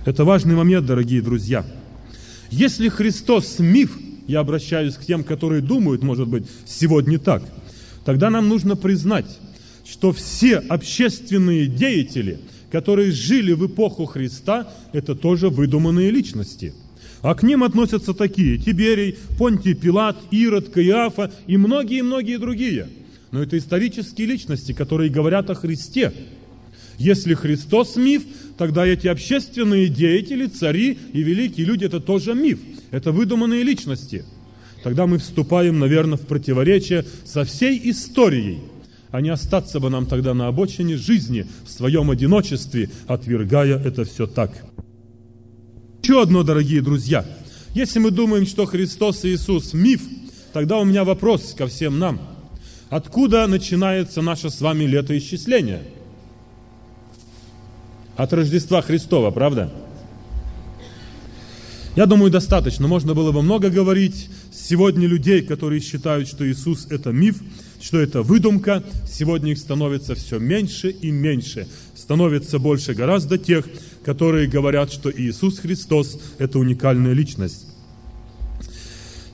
Это 0.06 0.24
важный 0.24 0.56
момент, 0.56 0.86
дорогие 0.86 1.22
друзья. 1.22 1.66
Если 2.50 2.88
Христос 2.88 3.60
миф, 3.60 3.98
я 4.28 4.40
обращаюсь 4.40 4.96
к 4.96 5.06
тем, 5.06 5.24
которые 5.24 5.62
думают, 5.62 6.04
может 6.04 6.28
быть, 6.28 6.46
сегодня 6.66 7.20
так, 7.20 7.44
тогда 8.06 8.30
нам 8.30 8.48
нужно 8.48 8.76
признать, 8.76 9.26
что 9.86 10.12
все 10.12 10.58
общественные 10.58 11.68
деятели– 11.68 12.40
которые 12.72 13.12
жили 13.12 13.54
в 13.54 13.66
эпоху 13.68 14.06
Христа, 14.06 14.72
это 14.94 15.16
тоже 15.16 15.50
выдуманные 15.50 16.12
личности. 16.12 16.74
А 17.22 17.34
к 17.34 17.44
ним 17.44 17.64
относятся 17.64 18.14
такие 18.14 18.58
Тиберий, 18.58 19.18
Понтий 19.38 19.74
Пилат, 19.74 20.18
Ирод, 20.32 20.70
Каиафа 20.70 21.32
и 21.48 21.58
многие-многие 21.58 22.38
другие. 22.38 22.90
Но 23.32 23.42
это 23.42 23.58
исторические 23.58 24.28
личности, 24.28 24.72
которые 24.72 25.10
говорят 25.10 25.50
о 25.50 25.56
Христе. 25.56 26.14
Если 26.98 27.34
Христос 27.34 27.96
миф, 27.96 28.24
тогда 28.58 28.86
эти 28.86 29.08
общественные 29.08 29.88
деятели, 29.88 30.48
цари 30.48 30.98
и 31.14 31.24
великие 31.24 31.66
люди– 31.66 31.86
это 31.86 32.00
тоже 32.00 32.34
миф. 32.34 32.60
Это 32.92 33.12
выдуманные 33.12 33.64
личности. 33.64 34.24
Тогда 34.84 35.08
мы 35.08 35.18
вступаем, 35.18 35.80
наверное, 35.80 36.18
в 36.18 36.26
противоречие 36.28 37.06
со 37.26 37.44
всей 37.44 37.80
историей– 37.90 38.60
а 39.12 39.22
не 39.22 39.30
остаться 39.30 39.80
бы 39.80 39.90
нам 39.90 40.06
тогда 40.06 40.34
на 40.34 40.48
обочине 40.48 40.98
жизни 40.98 41.46
в 41.66 41.70
своем 41.70 42.12
одиночестве, 42.12 42.90
отвергая 43.08 43.80
это 43.80 44.04
все 44.06 44.28
так. 44.28 44.52
Еще 46.04 46.22
одно, 46.22 46.44
дорогие 46.44 46.82
друзья. 46.82 47.26
Если 47.74 48.00
мы 48.00 48.12
думаем, 48.12 48.46
что 48.46 48.66
Христос 48.66 49.26
и 49.26 49.30
Иисус– 49.30 49.74
миф, 49.74 50.02
тогда 50.54 50.78
у 50.78 50.86
меня 50.86 51.04
вопрос 51.04 51.54
ко 51.54 51.68
всем 51.68 52.00
нам. 52.00 52.20
Откуда 52.90 53.46
начинается 53.48 54.22
наше 54.22 54.50
с 54.50 54.62
вами 54.62 54.86
летоисчисление? 54.86 55.84
От 58.16 58.34
Рождества 58.34 58.82
Христова, 58.82 59.32
правда? 59.32 59.72
Я 61.96 62.06
думаю, 62.06 62.32
достаточно. 62.32 62.88
Можно 62.88 63.14
было 63.14 63.32
бы 63.32 63.42
много 63.42 63.70
говорить. 63.70 64.30
Сегодня 64.68 65.08
людей, 65.08 65.44
которые 65.44 65.80
считают, 65.80 66.28
что 66.28 66.50
Иисус– 66.50 66.88
это 66.90 67.12
миф– 67.12 67.42
что 67.80 68.00
это 68.00 68.22
выдумка, 68.22 68.84
сегодня 69.10 69.52
их 69.52 69.60
становится 69.60 70.16
все 70.16 70.40
меньше 70.40 70.90
и 70.90 71.12
меньше. 71.12 71.68
Становится 71.96 72.60
больше 72.60 72.94
гораздо 72.94 73.38
тех, 73.38 73.68
которые 74.04 74.48
говорят, 74.48 74.92
что 74.92 75.12
Иисус 75.12 75.60
Христос– 75.60 76.20
это 76.38 76.60
уникальная 76.60 77.14
личность. 77.14 77.68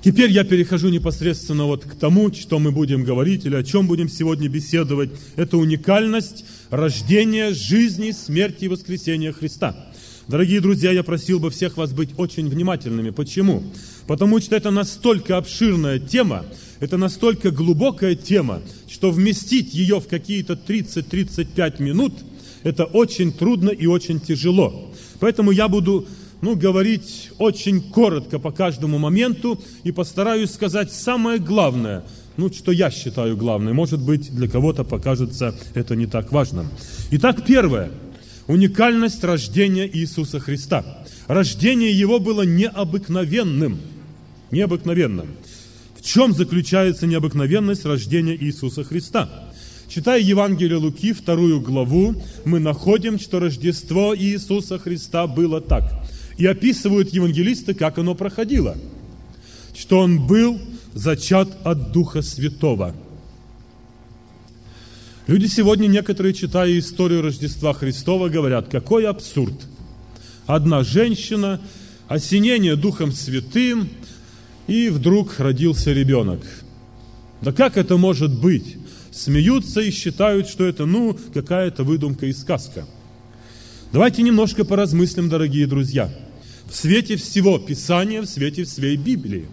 Теперь 0.04 0.32
я 0.32 0.44
перехожу 0.44 0.90
непосредственно 0.90 1.66
вот 1.66 1.86
к 1.86 1.96
тому, 1.96 2.34
что 2.34 2.60
мы 2.60 2.72
будем 2.72 3.04
говорить 3.04 3.46
или 3.46 3.56
о 3.56 3.64
чем 3.64 3.88
будем 3.88 4.10
сегодня 4.10 4.50
беседовать. 4.50 5.12
Это 5.38 5.58
уникальность 5.58 6.44
рождения, 6.70 7.54
жизни, 7.54 8.12
смерти 8.12 8.66
и 8.66 8.68
воскресения 8.68 9.32
Христа. 9.32 9.94
Дорогие 10.28 10.62
друзья, 10.62 10.92
я 10.92 11.04
просил 11.04 11.40
бы 11.40 11.50
всех 11.52 11.78
вас 11.78 11.92
быть 11.92 12.12
очень 12.18 12.48
внимательными. 12.50 13.12
Почему? 13.12 13.64
Потому 14.08 14.40
что 14.40 14.56
это 14.56 14.72
настолько 14.72 15.38
обширная 15.38 16.00
тема, 16.00 16.46
это 16.80 16.98
настолько 16.98 17.52
глубокая 17.52 18.16
тема, 18.16 18.62
что 18.88 19.12
вместить 19.12 19.74
ее 19.74 20.00
в 20.00 20.08
какие-то 20.08 20.54
30-35 20.54 21.82
минут– 21.82 22.14
это 22.64 22.86
очень 22.86 23.32
трудно 23.32 23.70
и 23.70 23.86
очень 23.86 24.20
тяжело. 24.20 24.92
Поэтому 25.20 25.52
я 25.52 25.68
буду 25.68 26.08
ну, 26.42 26.56
говорить 26.56 27.30
очень 27.38 27.82
коротко 27.82 28.40
по 28.40 28.52
каждому 28.52 28.98
моменту 28.98 29.62
и 29.84 29.92
постараюсь 29.92 30.52
сказать 30.52 30.92
самое 30.92 31.40
главное, 31.40 32.04
ну, 32.38 32.52
что 32.52 32.72
я 32.72 32.90
считаю 32.90 33.38
главным. 33.38 33.76
Может 33.76 34.02
быть, 34.02 34.34
для 34.34 34.48
кого-то 34.48 34.84
покажется 34.84 35.56
это 35.74 35.96
не 35.96 36.08
так 36.08 36.32
важным. 36.32 36.68
Итак, 37.12 37.46
первое. 37.46 37.92
Уникальность 38.48 39.24
рождения 39.24 39.88
Иисуса 39.88 40.40
Христа. 40.40 41.06
Рождение 41.28 41.92
Его 41.98 42.20
было 42.20 42.42
необыкновенным. 42.42 43.80
Необыкновенным. 44.54 45.30
В 45.98 46.04
чем 46.04 46.32
заключается 46.32 47.08
необыкновенность 47.08 47.86
рождения 47.86 48.36
Иисуса 48.36 48.84
Христа? 48.84 49.50
Читая 49.88 50.22
Евангелие 50.22 50.78
Луки, 50.78 51.12
вторую 51.12 51.60
главу, 51.60 52.14
мы 52.46 52.60
находим, 52.60 53.18
что 53.18 53.40
Рождество 53.40 54.16
Иисуса 54.16 54.78
Христа 54.78 55.26
было 55.26 55.60
так. 55.60 55.92
И 56.38 56.46
описывают 56.46 57.10
евангелисты, 57.10 57.74
как 57.74 57.98
оно 57.98 58.14
проходило. 58.14 58.78
Что 59.76 60.02
он 60.02 60.28
был 60.28 60.62
зачат 60.94 61.50
от 61.64 61.92
Духа 61.92 62.22
Святого. 62.22 62.94
Люди 65.26 65.48
сегодня, 65.48 65.88
некоторые, 65.88 66.36
читая 66.36 66.78
историю 66.78 67.24
Рождества 67.24 67.74
Христова, 67.74 68.30
говорят, 68.30 68.68
какой 68.68 69.08
абсурд. 69.08 69.56
Одна 70.46 70.84
женщина, 70.84 71.60
осенение 72.08 72.76
Духом 72.76 73.12
Святым, 73.12 73.90
и 74.68 74.90
вдруг 74.90 75.40
родился 75.40 75.92
ребенок. 75.92 76.42
Да 77.42 77.52
как 77.52 77.78
это 77.78 77.98
может 77.98 78.40
быть? 78.40 78.78
Смеются 79.12 79.82
и 79.82 79.92
считают, 79.92 80.48
что 80.48 80.66
это, 80.66 80.86
ну, 80.86 81.18
какая-то 81.34 81.84
выдумка 81.84 82.26
и 82.26 82.34
сказка. 82.34 82.86
Давайте 83.92 84.24
немножко 84.24 84.66
поразмыслим, 84.66 85.30
дорогие 85.30 85.68
друзья, 85.68 86.10
в 86.66 86.76
свете 86.76 87.16
всего 87.16 87.60
Писания, 87.60 88.22
в 88.22 88.26
свете 88.26 88.64
всей 88.64 88.96
Библии. 88.96 89.46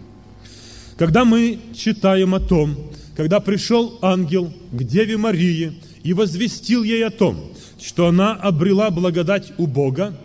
Когда 0.97 1.25
мы 1.25 1.59
читаем 1.75 2.33
о 2.33 2.39
том, 2.39 2.91
когда 3.15 3.39
пришел 3.39 3.99
ангел 4.01 4.51
к 4.71 4.83
Деве 4.83 5.17
Марии 5.17 5.73
и 6.03 6.13
возвестил 6.13 6.83
ей 6.83 7.05
о 7.05 7.11
том, 7.11 7.51
что 7.79 8.07
она 8.07 8.33
обрела 8.33 8.89
благодать 8.89 9.53
у 9.57 9.67
Бога, 9.67 10.17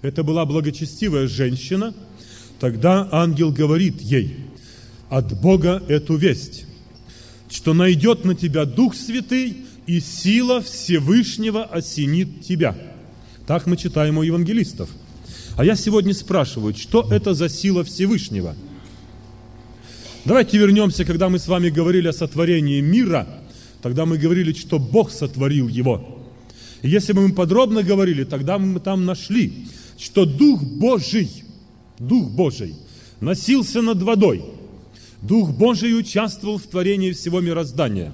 это 0.00 0.22
была 0.22 0.46
благочестивая 0.46 1.26
женщина, 1.26 1.92
тогда 2.60 3.08
ангел 3.12 3.52
говорит 3.52 4.00
ей 4.00 4.36
от 5.08 5.40
Бога 5.40 5.82
эту 5.88 6.16
весть, 6.16 6.66
что 7.50 7.74
найдет 7.74 8.24
на 8.24 8.34
тебя 8.34 8.64
Дух 8.64 8.94
Святый, 8.94 9.58
и 9.86 10.00
сила 10.00 10.60
Всевышнего 10.60 11.64
осенит 11.64 12.42
тебя– 12.42 12.76
так 13.48 13.66
мы 13.66 13.78
читаем 13.78 14.18
у 14.18 14.22
евангелистов. 14.22 14.90
А 15.56 15.64
я 15.64 15.74
сегодня 15.74 16.12
спрашиваю, 16.12 16.74
что 16.74 17.08
это 17.10 17.32
за 17.32 17.48
сила 17.48 17.82
Всевышнего? 17.82 18.54
Давайте 20.26 20.58
вернемся, 20.58 21.06
когда 21.06 21.30
мы 21.30 21.38
с 21.38 21.48
вами 21.48 21.70
говорили 21.70 22.08
о 22.08 22.12
сотворении 22.12 22.82
мира, 22.82 23.26
тогда 23.80 24.04
мы 24.04 24.18
говорили, 24.18 24.52
что 24.52 24.78
Бог 24.78 25.10
сотворил 25.10 25.66
его. 25.66 26.26
И 26.82 26.90
если 26.90 27.14
бы 27.14 27.26
мы 27.26 27.34
подробно 27.34 27.82
говорили, 27.82 28.24
тогда 28.24 28.58
мы 28.58 28.80
там 28.80 29.06
нашли, 29.06 29.66
что 29.98 30.26
Дух 30.26 30.62
Божий, 30.62 31.30
Дух 31.98 32.30
Божий 32.30 32.74
носился 33.20 33.82
над 33.82 34.02
водой. 34.02 34.44
Дух 35.22 35.50
Божий 35.50 35.98
участвовал 35.98 36.58
в 36.58 36.66
творении 36.66 37.12
всего 37.12 37.40
мироздания. 37.40 38.12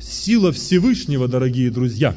Сила 0.00 0.52
Всевышнего, 0.52 1.26
дорогие 1.26 1.70
друзья, 1.70 2.14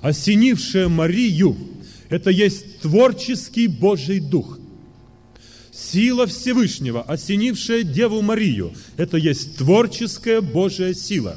осенившая 0.00 0.88
Марию– 0.88 1.56
это 2.08 2.30
есть 2.30 2.80
творческий 2.80 3.66
Божий 3.66 4.20
Дух. 4.20 4.58
Сила 5.70 6.26
Всевышнего, 6.26 7.02
осенившая 7.02 7.82
Деву 7.82 8.22
Марию, 8.22 8.72
это 8.96 9.16
есть 9.16 9.58
творческая 9.58 10.40
Божья 10.40 10.92
сила. 10.92 11.36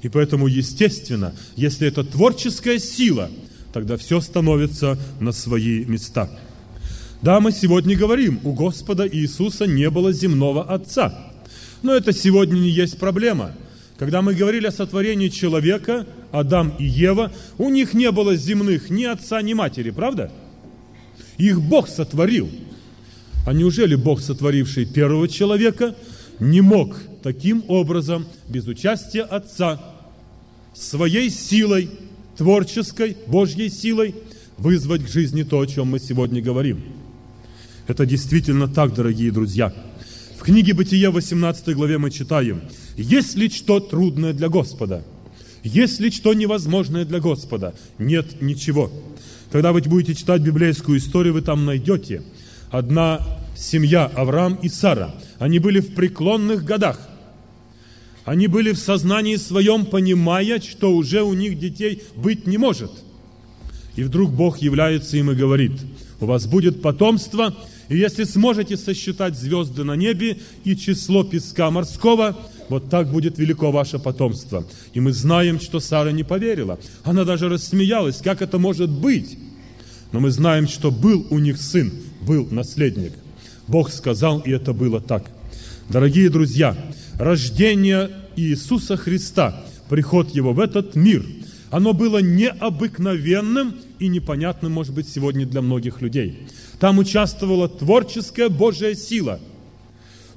И 0.00 0.08
поэтому, 0.08 0.46
естественно, 0.46 1.34
если 1.56 1.88
это 1.88 2.02
творческая 2.02 2.78
сила, 2.78 3.30
тогда 3.72 3.96
все 3.96 4.20
становится 4.20 4.98
на 5.20 5.32
свои 5.32 5.84
места. 5.84 6.30
Да, 7.22 7.38
мы 7.38 7.52
сегодня 7.52 7.96
говорим, 7.96 8.40
у 8.42 8.52
Господа 8.52 9.08
Иисуса 9.08 9.64
не 9.68 9.88
было 9.90 10.12
земного 10.12 10.64
Отца. 10.64 11.30
Но 11.80 11.94
это 11.94 12.12
сегодня 12.12 12.58
не 12.58 12.68
есть 12.68 12.98
проблема. 12.98 13.52
Когда 13.96 14.22
мы 14.22 14.34
говорили 14.34 14.66
о 14.66 14.72
сотворении 14.72 15.28
человека, 15.28 16.04
Адам 16.32 16.74
и 16.80 16.84
Ева, 16.84 17.32
у 17.58 17.68
них 17.68 17.94
не 17.94 18.10
было 18.10 18.34
земных 18.34 18.90
ни 18.90 19.04
отца, 19.04 19.40
ни 19.40 19.52
матери, 19.52 19.90
правда? 19.90 20.32
Их 21.38 21.60
Бог 21.60 21.88
сотворил. 21.88 22.50
А 23.46 23.52
неужели 23.52 23.94
Бог, 23.94 24.20
сотворивший 24.20 24.86
первого 24.86 25.28
человека, 25.28 25.94
не 26.40 26.60
мог 26.60 26.96
таким 27.22 27.62
образом, 27.68 28.26
без 28.48 28.66
участия 28.66 29.22
Отца, 29.22 29.80
своей 30.74 31.30
силой, 31.30 31.88
творческой, 32.36 33.16
Божьей 33.28 33.68
силой, 33.68 34.16
вызвать 34.58 35.04
к 35.04 35.08
жизни 35.08 35.44
то, 35.44 35.60
о 35.60 35.66
чем 35.66 35.88
мы 35.88 36.00
сегодня 36.00 36.42
говорим? 36.42 36.82
Это 37.86 38.06
действительно 38.06 38.68
так, 38.68 38.94
дорогие 38.94 39.32
друзья. 39.32 39.72
В 40.38 40.42
книге 40.42 40.72
Бытия, 40.74 41.10
18 41.10 41.74
главе 41.74 41.98
мы 41.98 42.10
читаем, 42.10 42.62
«Есть 42.96 43.36
ли 43.36 43.48
что 43.48 43.80
трудное 43.80 44.32
для 44.32 44.48
Господа?» 44.48 45.04
Есть 45.62 46.00
ли 46.00 46.10
что 46.10 46.34
невозможное 46.34 47.04
для 47.04 47.20
Господа? 47.20 47.74
Нет 47.98 48.42
ничего. 48.42 48.90
Когда 49.52 49.72
вы 49.72 49.80
будете 49.82 50.14
читать 50.14 50.42
библейскую 50.42 50.98
историю, 50.98 51.34
вы 51.34 51.42
там 51.42 51.64
найдете 51.64 52.22
одна 52.70 53.20
семья, 53.56 54.06
Авраам 54.06 54.54
и 54.54 54.68
Сара. 54.68 55.14
Они 55.38 55.58
были 55.58 55.80
в 55.80 55.94
преклонных 55.94 56.64
годах. 56.64 56.98
Они 58.24 58.46
были 58.46 58.72
в 58.72 58.78
сознании 58.78 59.36
своем, 59.36 59.86
понимая, 59.86 60.60
что 60.60 60.94
уже 60.94 61.22
у 61.22 61.34
них 61.34 61.58
детей 61.58 62.02
быть 62.16 62.46
не 62.46 62.58
может. 62.58 62.90
И 63.94 64.02
вдруг 64.02 64.32
Бог 64.32 64.58
является 64.58 65.16
им 65.16 65.30
и 65.30 65.34
говорит, 65.34 65.72
у 66.22 66.26
вас 66.26 66.46
будет 66.46 66.80
потомство, 66.82 67.54
и 67.88 67.96
если 67.96 68.24
сможете 68.24 68.76
сосчитать 68.76 69.36
звезды 69.36 69.84
на 69.84 69.96
небе 69.96 70.38
и 70.64 70.76
число 70.76 71.24
песка 71.24 71.70
морского, 71.70 72.38
вот 72.68 72.88
так 72.88 73.10
будет 73.10 73.38
велико 73.38 73.70
ваше 73.70 73.98
потомство. 73.98 74.64
И 74.94 75.00
мы 75.00 75.12
знаем, 75.12 75.60
что 75.60 75.80
Сара 75.80 76.12
не 76.12 76.22
поверила. 76.22 76.78
Она 77.04 77.24
даже 77.24 77.48
рассмеялась, 77.48 78.18
как 78.18 78.40
это 78.40 78.58
может 78.58 78.88
быть? 78.88 79.36
Но 80.12 80.20
мы 80.20 80.30
знаем, 80.30 80.68
что 80.68 80.90
был 80.90 81.26
у 81.30 81.38
них 81.38 81.60
сын, 81.60 81.92
был 82.22 82.46
наследник. 82.50 83.12
Бог 83.66 83.90
сказал, 83.90 84.40
и 84.40 84.50
это 84.50 84.72
было 84.72 85.00
так. 85.00 85.30
Дорогие 85.88 86.30
друзья, 86.30 86.76
рождение 87.18 88.10
Иисуса 88.36 88.96
Христа, 88.96 89.64
приход 89.88 90.30
Его 90.30 90.52
в 90.52 90.60
этот 90.60 90.94
мир, 90.94 91.26
оно 91.70 91.92
было 91.94 92.18
необыкновенным 92.18 93.74
и 94.02 94.08
непонятным, 94.08 94.72
может 94.72 94.94
быть, 94.94 95.08
сегодня 95.08 95.46
для 95.46 95.62
многих 95.62 96.02
людей. 96.02 96.46
Там 96.80 96.98
участвовала 96.98 97.68
творческая 97.68 98.48
Божья 98.48 98.94
сила– 98.94 99.40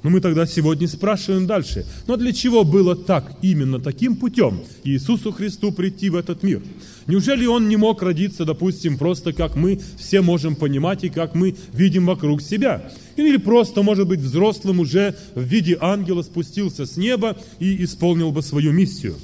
но 0.05 0.11
мы 0.11 0.21
тогда 0.21 0.45
сегодня 0.45 0.87
спрашиваем 0.87 1.47
дальше, 1.47 1.83
но 2.05 2.15
для 2.15 2.31
чего 2.31 2.63
было 2.63 2.95
так, 2.95 3.35
именно 3.41 3.79
таким 3.79 4.17
путем 4.17 4.59
Иисусу 4.83 5.31
Христу 5.31 5.71
прийти 5.71 6.11
в 6.11 6.15
этот 6.15 6.43
мир? 6.43 6.61
Неужели 7.07 7.47
Он 7.47 7.67
не 7.67 7.75
мог 7.75 8.03
родиться, 8.03 8.45
допустим, 8.45 8.99
просто 8.99 9.33
как 9.33 9.55
мы 9.55 9.81
все 9.97 10.21
можем 10.21 10.55
понимать 10.55 11.03
и 11.03 11.09
как 11.09 11.33
мы 11.33 11.55
видим 11.73 12.05
вокруг 12.05 12.43
себя? 12.43 12.91
Или 13.15 13.37
просто, 13.37 13.81
может 13.81 14.07
быть, 14.07 14.19
взрослым 14.19 14.79
уже 14.79 15.15
в 15.33 15.41
виде 15.41 15.75
ангела 15.81 16.21
спустился 16.21 16.85
с 16.85 16.97
неба 16.97 17.35
и 17.57 17.83
исполнил 17.83 18.31
бы 18.31 18.43
свою 18.43 18.73
миссию? 18.73 19.15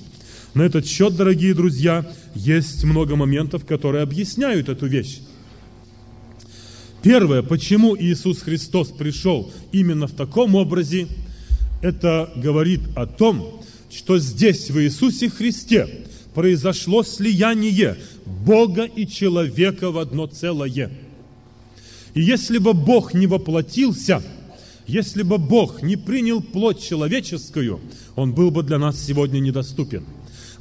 На 0.53 0.63
этот 0.63 0.85
счет, 0.85 1.15
дорогие 1.15 1.53
друзья, 1.53 2.05
есть 2.35 2.83
много 2.83 3.15
моментов, 3.15 3.65
которые 3.65 4.03
объясняют 4.03 4.67
эту 4.67 4.85
вещь. 4.85 5.19
Первое, 7.01 7.41
почему 7.41 7.97
Иисус 7.97 8.41
Христос 8.41 8.89
пришел 8.89 9.51
именно 9.71 10.07
в 10.07 10.11
таком 10.11 10.55
образе, 10.55 11.07
это 11.81 12.31
говорит 12.35 12.81
о 12.95 13.07
том, 13.07 13.63
что 13.89 14.19
здесь, 14.19 14.69
в 14.69 14.79
Иисусе 14.79 15.29
Христе, 15.29 15.87
произошло 16.33 17.03
слияние 17.03 17.97
Бога 18.25 18.83
и 18.83 19.07
человека 19.07 19.89
в 19.89 19.97
одно 19.97 20.27
целое. 20.27 20.91
И 22.13 22.21
если 22.21 22.57
бы 22.57 22.73
Бог 22.73 23.13
не 23.13 23.25
воплотился, 23.25 24.21
если 24.85 25.23
бы 25.23 25.37
Бог 25.37 25.81
не 25.81 25.95
принял 25.95 26.41
плоть 26.41 26.83
человеческую, 26.83 27.79
Он 28.15 28.33
был 28.33 28.51
бы 28.51 28.63
для 28.63 28.77
нас 28.77 29.01
сегодня 29.01 29.39
недоступен. 29.39 30.03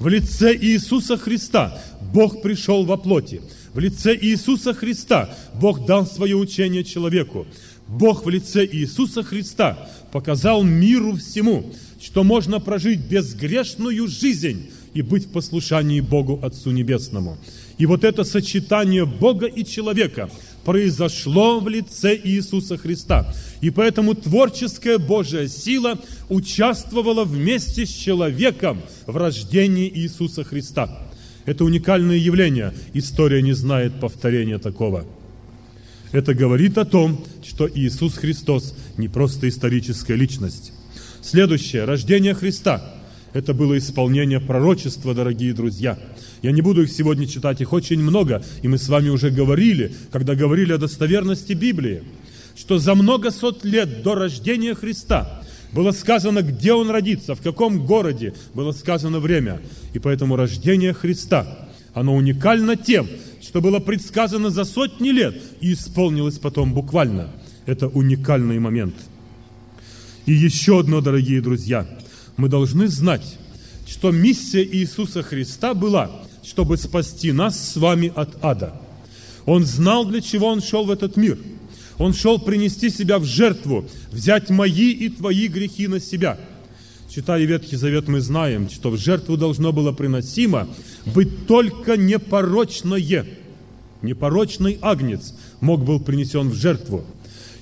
В 0.01 0.09
лице 0.09 0.57
Иисуса 0.57 1.19
Христа 1.19 1.79
Бог 2.15 2.41
пришел 2.41 2.87
во 2.87 2.97
плоти. 2.97 3.43
В 3.75 3.79
лице 3.79 4.17
Иисуса 4.19 4.73
Христа 4.73 5.29
Бог 5.61 5.85
дал 5.85 6.07
свое 6.07 6.37
учение 6.37 6.85
человеку. 6.85 7.47
Бог 7.87 8.25
в 8.25 8.31
лице 8.31 8.65
Иисуса 8.65 9.23
Христа 9.23 9.91
показал 10.11 10.63
миру 10.63 11.17
всему, 11.17 11.71
что 12.01 12.25
можно 12.25 12.61
прожить 12.61 13.01
безгрешную 13.01 14.09
жизнь 14.09 14.71
и 14.95 15.03
быть 15.03 15.27
в 15.27 15.33
послушании 15.33 16.01
Богу 16.01 16.41
Отцу 16.43 16.71
Небесному. 16.71 17.37
И 17.77 17.85
вот 17.85 18.03
это 18.03 18.25
сочетание 18.25 19.05
Бога 19.05 19.47
и 19.47 19.67
человека 19.67 20.31
произошло 20.65 21.61
в 21.61 21.69
лице 21.69 22.19
Иисуса 22.23 22.77
Христа. 22.77 23.33
И 23.61 23.71
поэтому 23.71 24.15
творческая 24.15 24.99
Божья 24.99 25.47
сила 25.47 25.99
участвовала 26.29 27.25
вместе 27.25 27.87
с 27.87 27.91
человеком 27.91 28.81
в 29.07 29.17
рождении 29.17 29.91
Иисуса 29.93 30.45
Христа. 30.45 31.07
Это 31.47 31.65
уникальное 31.65 32.17
явление. 32.17 32.75
История 32.95 33.43
не 33.43 33.53
знает 33.53 33.99
повторения 34.01 34.59
такого. 34.59 35.05
Это 36.13 36.35
говорит 36.35 36.77
о 36.79 36.85
том, 36.85 37.25
что 37.43 37.69
Иисус 37.69 38.15
Христос 38.15 38.75
не 38.97 39.09
просто 39.09 39.49
историческая 39.49 40.17
личность. 40.17 40.73
Следующее, 41.23 41.85
рождение 41.85 42.35
Христа. 42.35 42.95
Это 43.33 43.55
было 43.55 43.79
исполнение 43.79 44.41
пророчества, 44.41 45.15
дорогие 45.15 45.55
друзья. 45.55 45.99
Я 46.43 46.51
не 46.51 46.63
буду 46.63 46.83
их 46.83 46.91
сегодня 46.91 47.27
читать, 47.27 47.61
их 47.61 47.73
очень 47.73 48.01
много, 48.01 48.43
и 48.63 48.69
мы 48.69 48.77
с 48.77 48.89
вами 48.89 49.09
уже 49.09 49.31
говорили, 49.31 49.93
когда 50.11 50.35
говорили 50.35 50.73
о 50.73 50.79
достоверности 50.79 51.53
Библии, 51.53 52.03
что 52.57 52.79
за 52.79 52.95
много 52.95 53.31
сот 53.31 53.65
лет 53.65 54.03
до 54.03 54.17
рождения 54.17 54.75
Христа 54.75 55.43
было 55.73 55.93
сказано, 55.93 56.43
где 56.43 56.73
Он 56.73 56.91
родится, 56.91 57.37
в 57.37 57.41
каком 57.41 57.87
городе, 57.87 58.35
было 58.55 58.73
сказано 58.73 59.21
время. 59.21 59.61
И 59.93 60.01
поэтому 60.01 60.35
рождение 60.35 60.93
Христа, 60.93 61.69
оно 61.95 62.17
уникально 62.17 62.75
тем, 62.75 63.07
что 63.41 63.61
было 63.61 63.79
предсказано 63.79 64.51
за 64.51 64.65
сотни 64.65 65.11
лет 65.11 65.41
и 65.61 65.73
исполнилось 65.75 66.39
потом 66.39 66.75
буквально. 66.75 67.31
Это 67.67 67.87
уникальный 67.87 68.59
момент. 68.59 68.95
И 70.27 70.33
еще 70.33 70.81
одно, 70.81 71.01
дорогие 71.01 71.41
друзья, 71.41 71.87
мы 72.37 72.49
должны 72.49 72.89
знать, 72.89 73.39
что 73.87 74.11
миссия 74.11 74.65
Иисуса 74.65 75.23
Христа 75.23 75.75
была, 75.75 76.11
чтобы 76.43 76.77
спасти 76.77 77.33
нас 77.33 77.73
с 77.73 77.77
вами 77.77 78.13
от 78.15 78.43
ада. 78.43 78.75
Он 79.47 79.65
знал, 79.65 80.05
для 80.05 80.21
чего 80.21 80.47
Он 80.49 80.63
шел 80.63 80.85
в 80.85 80.91
этот 80.91 81.17
мир. 81.17 81.39
Он 81.99 82.15
шел 82.15 82.39
принести 82.39 82.89
себя 82.89 83.19
в 83.19 83.25
жертву, 83.25 83.85
взять 84.11 84.49
мои 84.49 84.91
и 84.91 85.09
твои 85.09 85.49
грехи 85.49 85.87
на 85.87 86.01
себя. 86.01 86.39
Читая 87.09 87.45
Ветхий 87.45 87.77
Завет, 87.77 88.09
мы 88.09 88.21
знаем, 88.21 88.71
что 88.71 88.91
в 88.91 88.97
жертву 88.97 89.37
должно 89.37 89.73
было 89.73 89.93
приносимо 89.93 90.69
быть 91.07 91.47
только 91.47 91.97
непорочное– 91.97 93.27
непорочный 94.03 94.79
агнец 94.81 95.35
мог 95.61 95.85
был 95.85 96.01
принесен 96.01 96.49
в 96.51 96.55
жертву. 96.55 97.05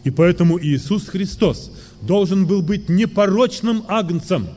И 0.04 0.10
поэтому 0.10 0.58
Иисус 0.60 1.06
Христос 1.06 1.72
должен 2.02 2.46
был 2.46 2.62
быть 2.62 2.88
непорочным 2.88 3.84
агнцем. 3.88 4.48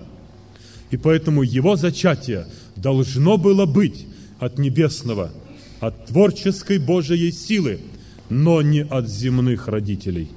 И 0.89 0.97
поэтому 0.97 1.41
его 1.43 1.75
зачатие 1.75 2.47
должно 2.75 3.37
было 3.37 3.65
быть 3.65 4.05
от 4.39 4.57
небесного, 4.57 5.31
от 5.79 6.07
творческой 6.07 6.79
Божией 6.79 7.31
силы, 7.31 7.79
но 8.29 8.61
не 8.61 8.83
от 8.83 9.09
земных 9.09 9.67
родителей. 9.67 10.29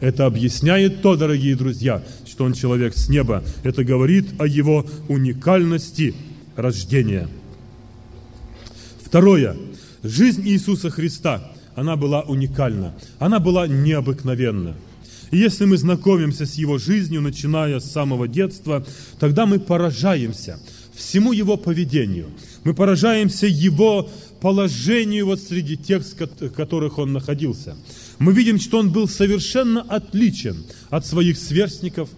Это 0.00 0.26
объясняет 0.26 1.02
то, 1.02 1.16
дорогие 1.16 1.56
друзья, 1.56 2.04
что 2.24 2.44
он 2.44 2.52
человек 2.52 2.96
с 2.96 3.08
неба. 3.08 3.42
Это 3.64 3.82
говорит 3.82 4.28
о 4.40 4.46
его 4.46 4.86
уникальности 5.08 6.14
рождения. 6.54 7.28
Второе. 9.04 9.56
Жизнь 10.04 10.46
Иисуса 10.46 10.90
Христа, 10.90 11.52
она 11.74 11.96
была 11.96 12.22
уникальна, 12.22 12.94
она 13.18 13.40
была 13.40 13.66
необыкновенна. 13.66 14.76
И 15.30 15.36
если 15.36 15.64
мы 15.64 15.76
знакомимся 15.76 16.46
с 16.46 16.54
Его 16.54 16.78
жизнью, 16.78 17.20
начиная 17.20 17.80
с 17.80 17.90
самого 17.90 18.28
детства, 18.28 18.86
тогда 19.18 19.46
мы 19.46 19.58
поражаемся 19.58 20.60
всему 20.94 21.32
Его 21.32 21.56
поведению. 21.56 22.28
Мы 22.64 22.74
поражаемся 22.74 23.46
Его 23.46 24.08
положению 24.40 25.26
вот 25.26 25.40
среди 25.40 25.76
тех, 25.76 26.04
в 26.04 26.50
которых 26.50 26.98
Он 26.98 27.12
находился. 27.12 27.76
Мы 28.18 28.32
видим, 28.32 28.58
что 28.58 28.78
Он 28.78 28.90
был 28.90 29.08
совершенно 29.08 29.82
отличен 29.82 30.64
от 30.90 31.06
своих 31.06 31.38
сверстников. 31.38 32.08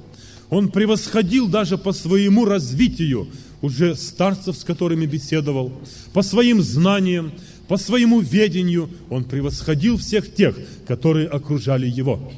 Он 0.48 0.70
превосходил 0.70 1.48
даже 1.48 1.78
по 1.78 1.92
своему 1.92 2.44
развитию 2.44 3.28
уже 3.62 3.94
старцев, 3.94 4.56
с 4.56 4.64
которыми 4.64 5.06
беседовал, 5.06 5.72
по 6.12 6.22
своим 6.22 6.62
знаниям, 6.62 7.32
по 7.68 7.76
своему 7.76 8.20
ведению 8.20 8.90
он 9.10 9.24
превосходил 9.24 9.96
всех 9.96 10.34
тех, 10.34 10.56
которые 10.88 11.28
окружали 11.28 11.86
его. 11.86 12.32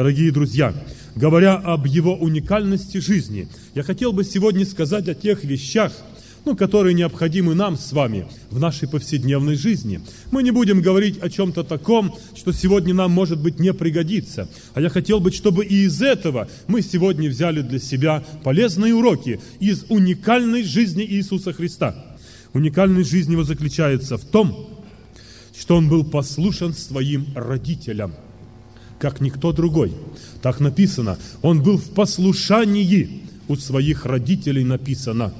Дорогие 0.00 0.32
друзья, 0.32 0.72
говоря 1.14 1.56
об 1.56 1.84
его 1.84 2.16
уникальности 2.16 2.96
жизни, 2.96 3.48
я 3.74 3.82
хотел 3.82 4.14
бы 4.14 4.24
сегодня 4.24 4.64
сказать 4.64 5.10
о 5.10 5.14
тех 5.14 5.44
вещах, 5.44 5.92
ну, 6.46 6.56
которые 6.56 6.94
необходимы 6.94 7.54
нам 7.54 7.76
с 7.76 7.92
вами 7.92 8.26
в 8.48 8.58
нашей 8.58 8.88
повседневной 8.88 9.56
жизни. 9.56 10.00
Мы 10.30 10.42
не 10.42 10.52
будем 10.52 10.80
говорить 10.80 11.18
о 11.20 11.28
чем-то 11.28 11.64
таком, 11.64 12.16
что 12.34 12.50
сегодня 12.52 12.94
нам, 12.94 13.10
может 13.10 13.42
быть, 13.42 13.60
не 13.60 13.74
пригодится. 13.74 14.48
А 14.72 14.80
я 14.80 14.88
хотел 14.88 15.20
бы, 15.20 15.32
чтобы 15.32 15.66
и 15.66 15.84
из 15.84 16.00
этого 16.00 16.48
мы 16.66 16.80
сегодня 16.80 17.28
взяли 17.28 17.60
для 17.60 17.78
себя 17.78 18.24
полезные 18.42 18.94
уроки 18.94 19.38
из 19.58 19.84
уникальной 19.90 20.62
жизни 20.62 21.04
Иисуса 21.04 21.52
Христа. 21.52 21.94
Уникальность 22.54 23.10
жизни 23.10 23.32
его 23.32 23.44
заключается 23.44 24.16
в 24.16 24.24
том, 24.24 24.66
что 25.54 25.76
он 25.76 25.90
был 25.90 26.04
послушен 26.04 26.72
своим 26.72 27.26
родителям, 27.34 28.14
как 29.00 29.20
никто 29.20 29.52
другой. 29.52 29.92
Так 30.42 30.60
написано, 30.60 31.18
он 31.42 31.62
был 31.62 31.78
в 31.78 31.90
послушании 31.90 33.22
у 33.48 33.56
своих 33.56 34.06
родителей 34.06 34.62
написано. 34.62 35.32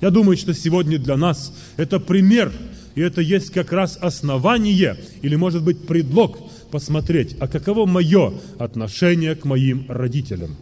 Я 0.00 0.10
думаю, 0.10 0.36
что 0.36 0.54
сегодня 0.54 0.98
для 0.98 1.16
нас 1.16 1.52
это 1.76 2.00
пример, 2.00 2.52
и 2.94 3.00
это 3.02 3.20
есть 3.20 3.50
как 3.50 3.72
раз 3.72 3.98
основание, 4.00 4.96
или 5.20 5.36
может 5.36 5.62
быть 5.62 5.86
предлог 5.86 6.38
посмотреть, 6.70 7.36
а 7.40 7.48
каково 7.48 7.86
мое 7.86 8.32
отношение 8.58 9.34
к 9.34 9.44
моим 9.44 9.84
родителям. 9.88 10.56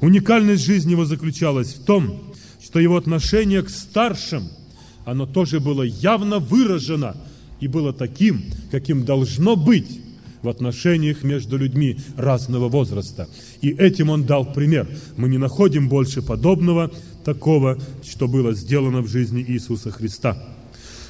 Уникальность 0.00 0.64
жизни 0.64 0.92
его 0.92 1.04
заключалась 1.04 1.74
в 1.74 1.84
том, 1.84 2.34
что 2.62 2.80
его 2.80 2.96
отношение 2.96 3.62
к 3.62 3.70
старшим– 3.70 4.48
оно 5.04 5.26
тоже 5.26 5.60
было 5.60 5.82
явно 5.82 6.38
выражено 6.38 7.16
и 7.60 7.68
было 7.68 7.92
таким, 7.92 8.42
каким 8.70 9.04
должно 9.04 9.56
быть 9.56 10.00
в 10.44 10.48
отношениях 10.48 11.24
между 11.24 11.56
людьми 11.56 11.98
разного 12.16 12.68
возраста. 12.68 13.28
И 13.62 13.70
этим 13.70 14.10
он 14.10 14.24
дал 14.24 14.52
пример. 14.52 14.86
Мы 15.16 15.28
не 15.28 15.38
находим 15.38 15.88
больше 15.88 16.22
подобного 16.22 16.92
такого, 17.24 17.78
что 18.04 18.28
было 18.28 18.52
сделано 18.52 19.00
в 19.00 19.08
жизни 19.08 19.44
Иисуса 19.46 19.90
Христа. 19.90 20.36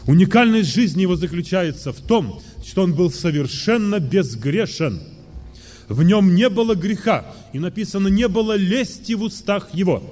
Уникальность 0.07 0.73
жизни 0.73 1.03
его 1.03 1.17
заключается 1.17 1.93
в 1.93 2.01
том, 2.01 2.41
что 2.65 2.83
он 2.83 2.95
был 2.95 3.11
совершенно 3.11 3.99
безгрешен. 3.99 5.01
В 5.89 6.03
нем 6.03 6.35
не 6.35 6.49
было 6.49 6.75
греха, 6.75 7.27
и 7.53 7.59
написано, 7.59 8.09
не 8.09 8.29
было 8.29 8.57
лести 8.57 9.15
в 9.15 9.23
устах 9.23 9.75
его. 9.75 10.03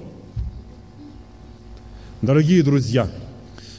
Дорогие 2.21 2.63
друзья, 2.63 3.11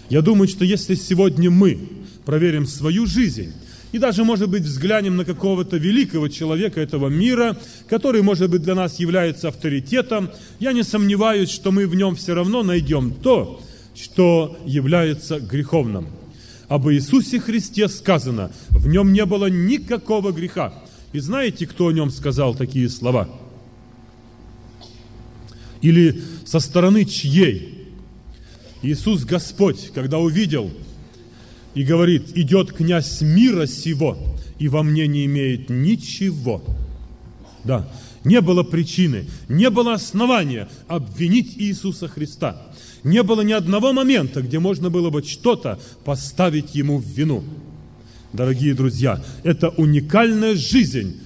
я 0.09 0.23
думаю, 0.23 0.49
что 0.49 0.65
если 0.65 0.95
сегодня 0.95 1.51
мы 1.51 1.79
проверим 2.25 2.67
свою 2.67 3.07
жизнь, 3.07 3.53
и 3.95 3.99
даже, 3.99 4.25
может 4.25 4.49
быть, 4.49 4.65
взглянем 4.65 5.15
на 5.15 5.25
какого-то 5.25 5.77
великого 5.77 6.27
человека 6.27 6.81
этого 6.81 7.07
мира, 7.07 7.57
который, 7.87 8.23
может 8.23 8.51
быть, 8.51 8.63
для 8.63 8.75
нас 8.75 8.99
является 8.99 9.47
авторитетом, 9.47 10.31
я 10.59 10.73
не 10.73 10.83
сомневаюсь, 10.83 11.49
что 11.49 11.71
мы 11.71 11.87
в 11.87 11.95
нем 11.95 12.17
все 12.17 12.35
равно 12.35 12.65
найдем 12.65 13.15
то, 13.15 13.63
что 13.95 14.59
является 14.67 15.39
греховным. 15.39 16.09
Об 16.67 16.89
Иисусе 16.89 17.39
Христе 17.39 17.87
сказано, 17.87 18.51
в 18.71 18.89
нем 18.89 19.13
не 19.13 19.25
было 19.25 19.47
никакого 19.47 20.33
греха. 20.33 20.75
И 21.13 21.21
знаете, 21.21 21.65
кто 21.65 21.87
о 21.87 21.93
нем 21.93 22.11
сказал 22.11 22.57
такие 22.57 22.89
слова? 22.89 23.29
Или 25.83 26.21
со 26.45 26.59
стороны 26.59 27.05
чьей 27.05 27.93
Иисус 28.83 29.25
Господь, 29.25 29.93
когда 29.95 30.19
увидел 30.19 30.73
и 31.75 31.85
говорит, 31.85 32.37
идет 32.37 32.73
князь 32.73 33.21
мира 33.21 33.67
сего, 33.67 34.17
и 34.59 34.69
во 34.69 34.83
мне 34.83 35.07
не 35.07 35.27
имеет 35.27 35.71
ничего. 35.71 36.63
Да, 37.65 37.89
не 38.25 38.41
было 38.41 38.63
причины, 38.63 39.27
не 39.49 39.71
было 39.71 39.95
основания 39.95 40.69
обвинить 40.89 41.55
Иисуса 41.57 42.09
Христа. 42.09 42.61
Не 43.03 43.23
было 43.23 43.43
ни 43.43 43.53
одного 43.53 43.93
момента, 43.93 44.41
где 44.41 44.59
можно 44.59 44.89
было 44.89 45.11
бы 45.11 45.23
что-то 45.23 45.79
поставить 46.05 46.75
Ему 46.75 46.99
в 46.99 47.07
вину. 47.07 47.45
дорогие 48.33 48.75
друзья, 48.75 49.23
это 49.43 49.69
уникальная 49.69 50.55
жизнь 50.55 51.21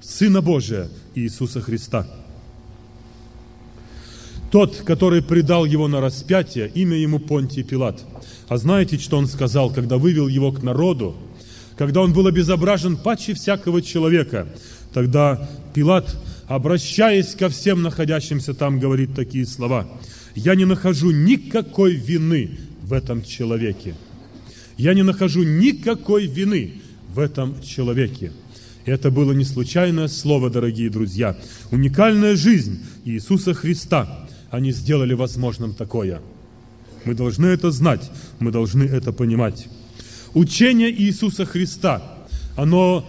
Сына 0.00 0.42
Божия 0.42 0.88
Иисуса 1.14 1.60
Христа. 1.60 2.06
Тот, 4.50 4.76
который 4.76 5.22
предал 5.22 5.66
его 5.66 5.88
на 5.88 6.00
распятие, 6.00 6.70
имя 6.74 6.96
ему 6.96 7.18
Понтий 7.18 7.62
Пилат. 7.62 8.02
А 8.48 8.56
знаете, 8.56 8.98
что 8.98 9.18
он 9.18 9.26
сказал, 9.26 9.70
когда 9.70 9.98
вывел 9.98 10.26
его 10.26 10.52
к 10.52 10.62
народу? 10.62 11.16
Когда 11.76 12.00
он 12.00 12.12
был 12.12 12.26
обезображен 12.26 12.96
паче 12.96 13.34
всякого 13.34 13.82
человека, 13.82 14.48
тогда 14.92 15.48
Пилат, 15.74 16.16
обращаясь 16.46 17.34
ко 17.34 17.50
всем 17.50 17.82
находящимся 17.82 18.54
там, 18.54 18.80
говорит 18.80 19.14
такие 19.14 19.46
слова. 19.46 19.86
«Я 20.34 20.54
не 20.54 20.64
нахожу 20.64 21.10
никакой 21.10 21.94
вины 21.94 22.58
в 22.82 22.94
этом 22.94 23.22
человеке. 23.22 23.94
Я 24.78 24.94
не 24.94 25.02
нахожу 25.02 25.42
никакой 25.42 26.26
вины 26.26 26.80
в 27.14 27.18
этом 27.18 27.60
человеке». 27.62 28.32
Это 28.86 29.10
было 29.10 29.32
не 29.32 29.44
случайное 29.44 30.08
слово, 30.08 30.48
дорогие 30.48 30.88
друзья. 30.88 31.36
Уникальная 31.70 32.36
жизнь 32.36 32.80
Иисуса 33.04 33.52
Христа. 33.52 34.27
Они 34.50 34.72
сделали 34.72 35.14
возможным 35.14 35.74
такое. 35.74 36.20
Мы 37.04 37.14
должны 37.14 37.46
это 37.46 37.70
знать, 37.70 38.10
мы 38.38 38.50
должны 38.50 38.84
это 38.84 39.12
понимать. 39.12 39.68
Учение 40.34 40.90
Иисуса 40.90 41.44
Христа, 41.44 42.02
оно 42.56 43.04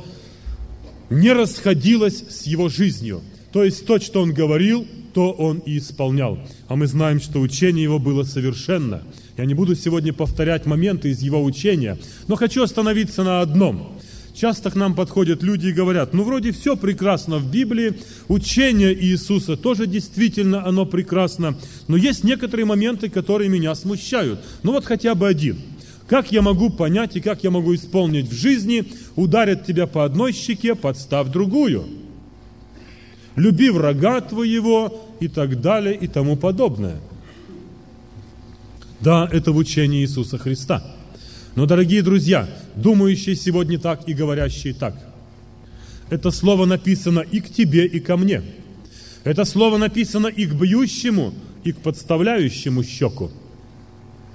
не 1.10 1.32
расходилось 1.34 2.24
с 2.30 2.44
его 2.44 2.70
жизнью. 2.70 3.22
То 3.52 3.64
есть 3.64 3.86
то, 3.86 4.00
что 4.00 4.22
он 4.22 4.34
говорил, 4.34 4.86
то 5.14 5.32
он 5.32 5.60
и 5.60 5.78
исполнял. 5.78 6.38
А 6.68 6.76
мы 6.76 6.88
знаем, 6.88 7.20
что 7.20 7.40
учение 7.40 7.84
его 7.84 8.00
было 8.00 8.24
совершенно. 8.24 9.02
Я 9.38 9.46
не 9.46 9.54
буду 9.54 9.76
сегодня 9.76 10.14
повторять 10.14 10.66
моменты 10.66 11.10
из 11.10 11.22
его 11.22 11.44
учения, 11.44 11.98
но 12.28 12.36
хочу 12.36 12.62
остановиться 12.62 13.24
на 13.24 13.42
одном. 13.42 13.99
Часто 14.40 14.72
к 14.72 14.76
нам 14.76 14.96
подходят 14.96 15.44
люди 15.44 15.68
и 15.68 15.74
говорят, 15.74 16.14
ну 16.14 16.24
вроде 16.24 16.54
все 16.54 16.78
прекрасно 16.78 17.40
в 17.40 17.52
Библии, 17.52 17.96
учение 18.30 18.98
Иисуса 18.98 19.58
тоже 19.58 19.86
действительно 19.86 20.66
оно 20.66 20.86
прекрасно, 20.86 21.58
но 21.90 21.98
есть 21.98 22.24
некоторые 22.24 22.66
моменты, 22.66 23.10
которые 23.10 23.50
меня 23.50 23.76
смущают. 23.76 24.40
Ну 24.64 24.72
вот 24.72 24.86
хотя 24.86 25.14
бы 25.14 25.28
один. 25.28 25.58
Как 26.08 26.32
я 26.32 26.42
могу 26.42 26.70
понять 26.70 27.18
и 27.18 27.20
как 27.20 27.44
я 27.44 27.52
могу 27.52 27.76
исполнить 27.76 28.30
в 28.30 28.34
жизни, 28.34 28.86
ударят 29.18 29.66
тебя 29.66 29.88
по 29.88 30.06
одной 30.06 30.32
щеке, 30.32 30.74
подстав 30.74 31.30
другую. 31.30 31.84
Люби 33.36 33.70
врага 33.70 34.22
твоего 34.22 35.06
и 35.20 35.28
так 35.28 35.60
далее 35.60 35.98
и 35.98 36.08
тому 36.08 36.38
подобное. 36.38 37.02
Да, 39.02 39.28
это 39.30 39.52
в 39.52 39.58
учении 39.58 40.02
Иисуса 40.02 40.38
Христа– 40.38 40.82
но, 41.56 41.66
дорогие 41.66 42.02
друзья, 42.02 42.48
думающие 42.76 43.36
сегодня 43.36 43.80
так 43.80 44.08
и 44.08 44.14
говорящие 44.14 44.74
так, 44.74 44.96
это 46.10 46.32
слово 46.32 46.66
написано 46.66 47.20
и 47.20 47.40
к 47.40 47.50
тебе, 47.50 47.86
и 47.86 48.00
ко 48.00 48.18
мне. 48.18 48.42
Это 49.24 49.46
слово 49.46 49.78
написано 49.78 50.28
и 50.28 50.46
к 50.46 50.54
бьющему, 50.54 51.34
и 51.64 51.72
к 51.72 51.78
подставляющему 51.80 52.84
щеку. 52.84 53.32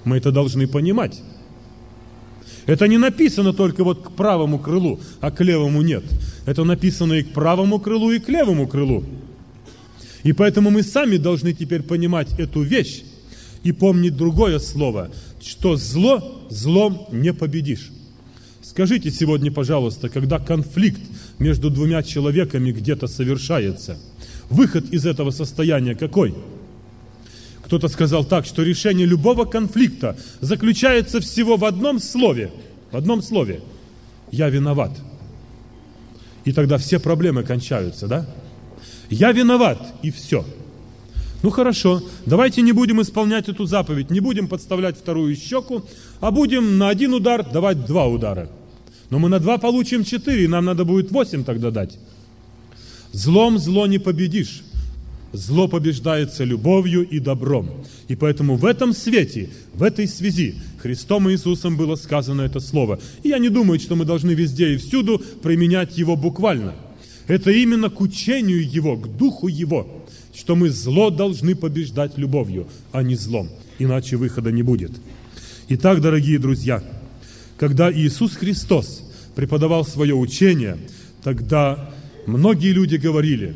Мы 0.03 0.17
это 0.17 0.31
должны 0.31 0.67
понимать. 0.67 1.21
Это 2.65 2.87
не 2.87 2.97
написано 2.97 3.53
только 3.53 3.83
вот 3.83 4.03
к 4.03 4.11
правому 4.11 4.59
крылу, 4.59 4.99
а 5.19 5.31
к 5.31 5.43
левому 5.43 5.81
нет. 5.81 6.03
Это 6.45 6.63
написано 6.63 7.13
и 7.13 7.23
к 7.23 7.33
правому 7.33 7.79
крылу, 7.79 8.11
и 8.11 8.19
к 8.19 8.29
левому 8.29 8.67
крылу. 8.67 9.03
И 10.23 10.33
поэтому 10.33 10.71
мы 10.71 10.81
сами 10.81 11.17
должны 11.17 11.53
теперь 11.53 11.83
понимать 11.83 12.39
эту 12.39 12.61
вещь 12.61 13.03
и 13.63 13.71
помнить 13.71 14.15
другое 14.15 14.59
слово, 14.59 15.11
что 15.45 15.77
зло 15.77 16.47
злом 16.49 17.07
не 17.11 17.31
победишь. 17.33 17.91
Скажите 18.61 19.11
сегодня, 19.11 19.51
пожалуйста, 19.51 20.09
когда 20.09 20.39
конфликт 20.39 20.99
между 21.37 21.69
двумя 21.69 22.01
человеками 22.01 22.71
где-то 22.71 23.07
совершается, 23.07 23.99
выход 24.49 24.89
из 24.91 25.05
этого 25.05 25.29
состояния 25.29 25.93
какой? 25.93 26.33
Кто-то 27.63 27.87
сказал 27.87 28.25
так, 28.25 28.45
что 28.45 28.63
решение 28.63 29.05
любого 29.05 29.45
конфликта 29.45 30.17
заключается 30.41 31.19
всего 31.19 31.57
в 31.57 31.65
одном 31.65 31.99
слове. 31.99 32.51
В 32.91 32.97
одном 32.97 33.21
слове. 33.21 33.61
Я 34.31 34.49
виноват. 34.49 34.91
И 36.43 36.51
тогда 36.51 36.77
все 36.77 36.99
проблемы 36.99 37.43
кончаются, 37.43 38.07
да? 38.07 38.27
Я 39.09 39.31
виноват, 39.31 39.79
и 40.01 40.11
все. 40.11 40.45
Ну 41.45 41.51
хорошо, 41.51 42.01
давайте 42.25 42.63
не 42.63 42.71
будем 42.71 43.03
исполнять 43.03 43.49
эту 43.49 43.67
заповедь, 43.67 44.09
не 44.09 44.19
будем 44.19 44.47
подставлять 44.47 44.97
вторую 44.97 45.35
щеку, 45.35 45.83
а 46.19 46.31
будем 46.31 46.79
на 46.79 46.89
один 46.89 47.13
удар 47.13 47.47
давать 47.47 47.85
два 47.85 48.07
удара. 48.07 48.49
Но 49.11 49.19
мы 49.19 49.29
на 49.29 49.39
два 49.39 49.59
получим 49.59 50.03
четыре, 50.03 50.45
и 50.45 50.47
нам 50.47 50.65
надо 50.65 50.85
будет 50.85 51.11
восемь 51.11 51.43
тогда 51.43 51.69
дать. 51.69 51.99
Злом 53.11 53.59
зло 53.59 53.85
не 53.85 53.99
победишь. 53.99 54.63
Зло 55.33 55.67
побеждается 55.67 56.43
любовью 56.43 57.07
и 57.07 57.19
добром. 57.19 57.69
И 58.07 58.15
поэтому 58.15 58.55
в 58.55 58.65
этом 58.65 58.91
свете, 58.91 59.51
в 59.75 59.83
этой 59.83 60.07
связи 60.07 60.55
Христом 60.81 61.29
Иисусом 61.29 61.77
было 61.77 61.95
сказано 61.95 62.41
это 62.41 62.59
слово. 62.59 62.99
И 63.21 63.29
я 63.29 63.37
не 63.37 63.49
думаю, 63.49 63.79
что 63.79 63.95
мы 63.95 64.05
должны 64.05 64.31
везде 64.31 64.73
и 64.73 64.77
всюду 64.77 65.21
применять 65.43 65.95
его 65.95 66.15
буквально. 66.15 66.73
Это 67.27 67.51
именно 67.51 67.91
к 67.91 68.01
учению 68.01 68.67
его, 68.67 68.97
к 68.97 69.15
духу 69.15 69.47
его 69.47 70.04
что 70.35 70.55
мы 70.55 70.69
зло 70.69 71.09
должны 71.09 71.55
побеждать 71.55 72.17
любовью, 72.17 72.67
а 72.91 73.03
не 73.03 73.15
злом, 73.15 73.49
иначе 73.79 74.17
выхода 74.17 74.51
не 74.51 74.63
будет. 74.63 74.91
Итак, 75.69 76.01
дорогие 76.01 76.39
друзья, 76.39 76.83
когда 77.57 77.91
Иисус 77.91 78.35
Христос 78.35 79.03
преподавал 79.35 79.85
свое 79.85 80.13
учение, 80.13 80.77
тогда 81.23 81.89
многие 82.27 82.71
люди 82.71 82.97
говорили, 82.97 83.55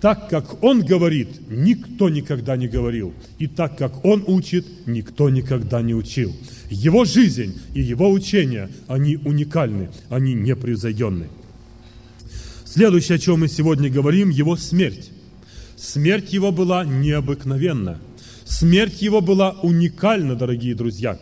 так 0.00 0.28
как 0.28 0.62
Он 0.62 0.82
говорит, 0.82 1.28
никто 1.48 2.08
никогда 2.08 2.56
не 2.56 2.68
говорил, 2.68 3.12
и 3.38 3.46
так 3.46 3.76
как 3.76 4.04
Он 4.04 4.22
учит, 4.26 4.66
никто 4.86 5.28
никогда 5.30 5.82
не 5.82 5.94
учил. 5.94 6.34
Его 6.70 7.04
жизнь 7.04 7.58
и 7.74 7.80
Его 7.80 8.10
учения, 8.10 8.70
они 8.86 9.16
уникальны, 9.16 9.90
они 10.08 10.34
непревзойденны. 10.34 11.28
Следующее, 12.64 13.16
о 13.16 13.18
чем 13.18 13.40
мы 13.40 13.48
сегодня 13.48 13.90
говорим, 13.90 14.30
Его 14.30 14.56
смерть. 14.56 15.10
Смерть 15.76 16.32
его 16.32 16.52
была 16.52 16.84
необыкновенна. 16.84 18.00
Смерть 18.46 19.02
его 19.02 19.20
была 19.20 19.50
уникальна, 19.62 20.34
дорогие 20.34 20.74
друзья. 20.74 21.18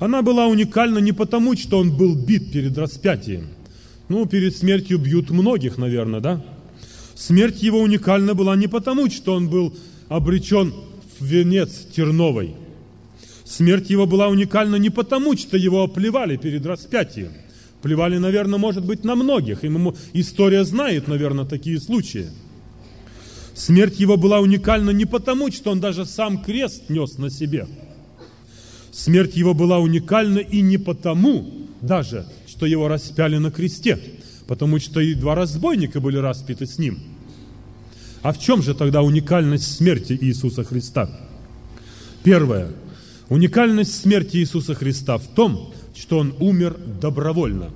Она 0.00 0.22
была 0.22 0.46
уникальна 0.46 0.98
не 0.98 1.12
потому, 1.12 1.56
что 1.56 1.78
он 1.78 1.96
был 1.96 2.16
бит 2.16 2.50
перед 2.52 2.76
распятием. 2.76 3.48
Ну, 4.08 4.26
перед 4.26 4.56
смертью 4.56 4.98
бьют 4.98 5.30
многих, 5.30 5.78
наверное, 5.78 6.20
да? 6.20 6.44
Смерть 7.14 7.62
его 7.62 7.80
уникальна 7.80 8.34
была 8.34 8.56
не 8.56 8.66
потому, 8.66 9.10
что 9.10 9.34
он 9.34 9.48
был 9.48 9.76
обречен 10.08 10.72
в 11.18 11.24
венец 11.24 11.86
терновой. 11.94 12.54
Смерть 13.44 13.90
его 13.90 14.06
была 14.06 14.28
уникальна 14.28 14.76
не 14.76 14.90
потому, 14.90 15.36
что 15.36 15.56
его 15.56 15.84
оплевали 15.84 16.36
перед 16.36 16.66
распятием. 16.66 17.32
Плевали, 17.82 18.18
наверное, 18.18 18.58
может 18.58 18.84
быть, 18.84 19.04
на 19.04 19.14
многих. 19.14 19.64
И 19.64 19.68
история 20.14 20.64
знает, 20.64 21.06
наверное, 21.06 21.44
такие 21.44 21.80
случаи. 21.80 22.26
Смерть 23.58 23.98
его 23.98 24.16
была 24.16 24.38
уникальна 24.38 24.90
не 24.90 25.04
потому, 25.04 25.50
что 25.50 25.72
он 25.72 25.80
даже 25.80 26.06
сам 26.06 26.44
крест 26.44 26.88
нес 26.88 27.18
на 27.18 27.28
себе. 27.28 27.66
Смерть 28.92 29.36
его 29.36 29.52
была 29.52 29.80
уникальна 29.80 30.38
и 30.38 30.60
не 30.60 30.78
потому 30.78 31.66
даже, 31.80 32.24
что 32.46 32.66
его 32.66 32.86
распяли 32.86 33.36
на 33.38 33.50
кресте, 33.50 33.98
потому 34.46 34.78
что 34.78 35.00
и 35.00 35.14
два 35.14 35.34
разбойника 35.34 36.00
были 36.00 36.18
распяты 36.18 36.66
с 36.66 36.78
ним. 36.78 37.00
А 38.22 38.32
в 38.32 38.38
чем 38.38 38.62
же 38.62 38.74
тогда 38.74 39.02
уникальность 39.02 39.76
смерти 39.76 40.16
Иисуса 40.20 40.62
Христа? 40.62 41.10
Первое. 42.22 42.70
Уникальность 43.28 44.00
смерти 44.00 44.36
Иисуса 44.36 44.74
Христа 44.74 45.18
в 45.18 45.26
том, 45.26 45.74
что 45.96 46.18
Он 46.18 46.32
умер 46.38 46.76
добровольно. 47.00 47.70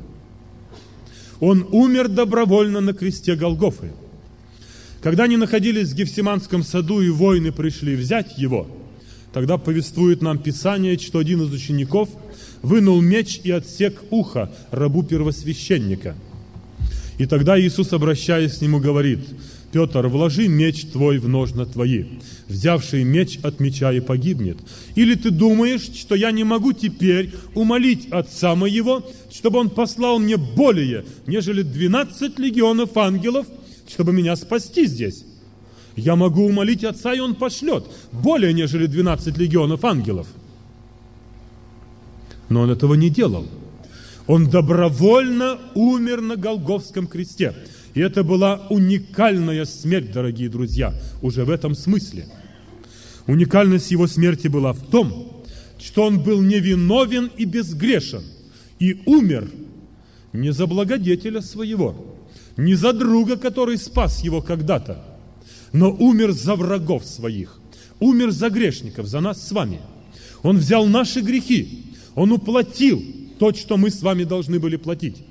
Он 1.40 1.66
умер 1.72 2.06
добровольно 2.06 2.80
на 2.80 2.92
кресте 2.92 3.34
Голгофы– 3.34 3.90
когда 5.02 5.24
они 5.24 5.36
находились 5.36 5.88
в 5.88 5.96
Гефсиманском 5.96 6.62
саду 6.62 7.00
и 7.00 7.10
воины 7.10 7.50
пришли 7.50 7.96
взять 7.96 8.38
его, 8.38 8.68
тогда 9.32 9.58
повествует 9.58 10.22
нам 10.22 10.38
Писание, 10.38 10.96
что 10.98 11.18
один 11.18 11.42
из 11.42 11.52
учеников 11.52 12.08
вынул 12.62 13.00
меч 13.00 13.40
и 13.42 13.50
отсек 13.50 14.00
ухо 14.10 14.52
рабу 14.70 15.02
первосвященника. 15.02 16.14
И 17.18 17.26
тогда 17.26 17.60
Иисус, 17.60 17.92
обращаясь 17.92 18.58
к 18.58 18.62
нему, 18.62 18.78
говорит, 18.78 19.20
«Петр, 19.72 20.06
вложи 20.06 20.46
меч 20.48 20.86
твой 20.92 21.18
в 21.18 21.28
ножна 21.28 21.66
твои, 21.66 22.04
взявший 22.46 23.04
меч 23.04 23.38
от 23.42 23.58
меча 23.58 23.92
и 23.92 24.00
погибнет. 24.00 24.58
Или 24.94 25.14
ты 25.14 25.30
думаешь, 25.30 25.82
что 25.82 26.14
я 26.14 26.30
не 26.30 26.44
могу 26.44 26.72
теперь 26.72 27.32
умолить 27.54 28.08
Отца 28.10 28.54
моего, 28.54 29.04
чтобы 29.32 29.58
Он 29.58 29.70
послал 29.70 30.18
мне 30.18 30.36
более, 30.36 31.04
нежели 31.26 31.62
двенадцать 31.62 32.38
легионов 32.38 32.96
ангелов– 32.96 33.46
чтобы 33.92 34.12
меня 34.12 34.36
спасти 34.36 34.86
здесь. 34.86 35.24
Я 35.96 36.16
могу 36.16 36.46
умолить 36.46 36.82
Отца, 36.82 37.12
и 37.12 37.20
Он 37.20 37.34
пошлет 37.34 37.84
более, 38.10 38.54
нежели 38.54 38.86
12 38.86 39.36
легионов 39.36 39.84
ангелов. 39.84 40.26
Но 42.48 42.62
Он 42.62 42.70
этого 42.70 42.94
не 42.94 43.10
делал. 43.10 43.46
Он 44.26 44.48
добровольно 44.48 45.58
умер 45.74 46.22
на 46.22 46.36
Голговском 46.36 47.06
кресте. 47.06 47.54
И 47.92 48.00
это 48.00 48.24
была 48.24 48.66
уникальная 48.70 49.66
смерть, 49.66 50.12
дорогие 50.12 50.48
друзья, 50.48 50.94
уже 51.20 51.44
в 51.44 51.50
этом 51.50 51.74
смысле. 51.74 52.26
Уникальность 53.26 53.90
его 53.90 54.06
смерти 54.06 54.48
была 54.48 54.72
в 54.72 54.80
том, 54.80 55.44
что 55.78 56.04
он 56.04 56.20
был 56.20 56.40
невиновен 56.40 57.30
и 57.36 57.44
безгрешен, 57.44 58.22
и 58.78 59.02
умер 59.04 59.50
не 60.32 60.50
за 60.52 60.66
благодетеля 60.66 61.42
своего, 61.42 62.11
не 62.56 62.74
за 62.74 62.92
друга, 62.92 63.36
который 63.36 63.78
спас 63.78 64.22
его 64.22 64.42
когда-то, 64.42 65.02
но 65.72 65.90
умер 65.90 66.32
за 66.32 66.54
врагов 66.54 67.04
своих, 67.04 67.58
умер 68.00 68.30
за 68.30 68.50
грешников, 68.50 69.06
за 69.06 69.20
нас 69.20 69.46
с 69.46 69.52
вами. 69.52 69.80
Он 70.42 70.58
взял 70.58 70.86
наши 70.86 71.20
грехи, 71.20 71.84
Он 72.14 72.32
уплатил 72.32 73.02
то, 73.38 73.52
что 73.52 73.76
мы 73.76 73.90
с 73.90 74.02
вами 74.02 74.24
должны 74.24 74.58
были 74.58 74.76
платить. 74.76 75.24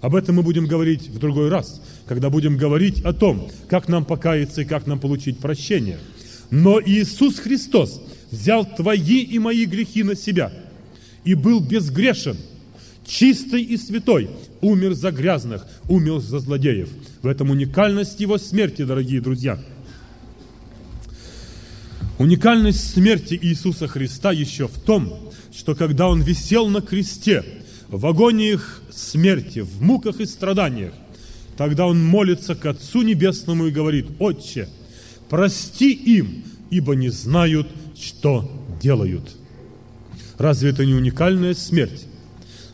Об 0.00 0.14
этом 0.14 0.36
мы 0.36 0.42
будем 0.42 0.66
говорить 0.66 1.08
в 1.08 1.18
другой 1.18 1.48
раз, 1.48 1.80
когда 2.06 2.28
будем 2.30 2.56
говорить 2.56 3.02
о 3.02 3.12
том, 3.12 3.48
как 3.68 3.88
нам 3.88 4.04
покаяться 4.04 4.62
и 4.62 4.64
как 4.64 4.86
нам 4.86 4.98
получить 4.98 5.38
прощение. 5.38 5.98
Но 6.50 6.80
Иисус 6.80 7.38
Христос 7.38 8.02
взял 8.30 8.66
твои 8.66 9.22
и 9.22 9.38
мои 9.38 9.64
грехи 9.64 10.02
на 10.02 10.14
себя 10.14 10.52
и 11.24 11.34
был 11.34 11.60
безгрешен, 11.60 12.36
чистый 13.06 13.62
и 13.62 13.76
святой, 13.76 14.30
умер 14.60 14.94
за 14.94 15.10
грязных, 15.10 15.66
умер 15.88 16.20
за 16.20 16.38
злодеев. 16.38 16.88
В 17.22 17.26
этом 17.26 17.50
уникальность 17.50 18.20
Его 18.20 18.38
смерти, 18.38 18.82
дорогие 18.82 19.20
друзья. 19.20 19.58
Уникальность 22.18 22.92
смерти 22.92 23.38
Иисуса 23.40 23.88
Христа 23.88 24.32
еще 24.32 24.68
в 24.68 24.78
том, 24.80 25.32
что 25.52 25.74
когда 25.74 26.08
Он 26.08 26.22
висел 26.22 26.68
на 26.68 26.80
кресте, 26.80 27.44
в 27.88 28.06
агониях 28.06 28.82
смерти, 28.90 29.60
в 29.60 29.82
муках 29.82 30.20
и 30.20 30.26
страданиях, 30.26 30.94
тогда 31.56 31.86
Он 31.86 32.04
молится 32.04 32.54
к 32.54 32.66
Отцу 32.66 33.02
Небесному 33.02 33.66
и 33.66 33.70
говорит, 33.70 34.06
«Отче, 34.18 34.68
прости 35.28 35.92
им, 35.92 36.44
ибо 36.70 36.94
не 36.94 37.10
знают, 37.10 37.68
что 38.00 38.50
делают». 38.80 39.36
Разве 40.38 40.70
это 40.70 40.84
не 40.84 40.94
уникальная 40.94 41.54
смерть? 41.54 42.06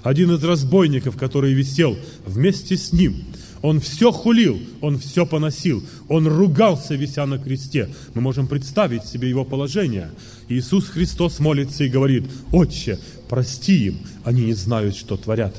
Один 0.03 0.35
из 0.35 0.43
разбойников, 0.43 1.17
который 1.17 1.53
висел 1.53 1.97
вместе 2.25 2.77
с 2.77 2.93
ним, 2.93 3.17
он 3.61 3.81
все 3.81 4.11
хулил, 4.11 4.59
он 4.81 4.99
все 4.99 5.27
поносил, 5.27 5.85
он 6.09 6.27
ругался, 6.27 6.95
вися 6.95 7.27
на 7.27 7.39
кресте. 7.39 7.91
Мы 8.15 8.23
можем 8.23 8.47
представить 8.47 9.05
себе 9.05 9.29
его 9.29 9.45
положение. 9.45 10.11
Иисус 10.49 10.87
Христос 10.89 11.39
молится 11.39 11.85
и 11.85 11.91
говорит, 11.91 12.25
«Отче, 12.51 12.99
прости 13.29 13.87
им, 13.87 13.99
они 14.25 14.47
не 14.47 14.55
знают, 14.55 14.97
что 14.97 15.19
творят». 15.19 15.55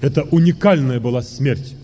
Это 0.00 0.22
уникальная 0.22 1.00
была 1.00 1.20
смерть. 1.22 1.74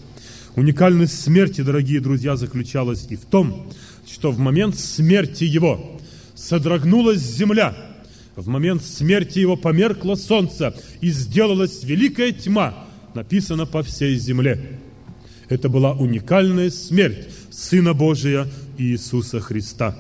Уникальность 0.55 1.20
смерти, 1.20 1.62
дорогие 1.62 2.00
друзья, 2.00 2.37
заключалась 2.37 3.07
и 3.11 3.16
в 3.16 3.24
том, 3.24 3.66
что 4.09 4.31
в 4.31 4.38
момент 4.38 4.79
смерти 4.79 5.42
его 5.42 5.98
содрогнулась 6.37 7.20
земля– 7.20 7.76
в 8.37 8.49
момент 8.49 8.85
смерти 8.85 9.38
его 9.38 9.57
померкло 9.57 10.14
солнце, 10.14 10.75
и 11.01 11.09
сделалась 11.09 11.83
великая 11.83 12.33
тьма, 12.33 12.75
написано 13.14 13.66
по 13.66 13.83
всей 13.83 14.16
земле. 14.16 14.79
Это 15.49 15.68
была 15.68 15.92
уникальная 15.92 16.70
смерть 16.70 17.29
Сына 17.51 17.94
Божия 17.94 18.46
Иисуса 18.77 19.40
Христа. 19.40 19.96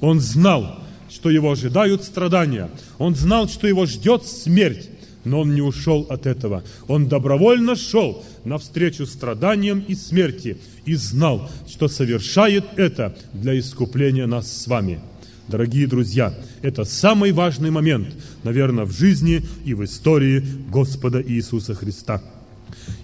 Он 0.00 0.18
знал, 0.20 0.78
что 1.10 1.30
его 1.30 1.52
ожидают 1.52 2.04
страдания. 2.04 2.70
Он 2.98 3.14
знал, 3.14 3.48
что 3.48 3.66
его 3.66 3.86
ждет 3.86 4.26
смерть. 4.26 4.88
Но 5.24 5.40
он 5.42 5.54
не 5.54 5.60
ушел 5.60 6.06
от 6.08 6.26
этого. 6.26 6.64
Он 6.88 7.06
добровольно 7.06 7.76
шел 7.76 8.24
навстречу 8.44 9.06
страданиям 9.06 9.84
и 9.86 9.94
смерти 9.94 10.56
и 10.84 10.94
знал, 10.94 11.48
что 11.68 11.86
совершает 11.86 12.64
это 12.76 13.16
для 13.32 13.56
искупления 13.56 14.26
нас 14.26 14.50
с 14.50 14.66
вами– 14.66 15.00
Дорогие 15.48 15.86
друзья, 15.86 16.32
это 16.62 16.84
самый 16.84 17.32
важный 17.32 17.70
момент, 17.70 18.08
наверное, 18.44 18.84
в 18.84 18.92
жизни 18.92 19.42
и 19.64 19.74
в 19.74 19.84
истории 19.84 20.44
Господа 20.70 21.20
Иисуса 21.20 21.74
Христа. 21.74 22.22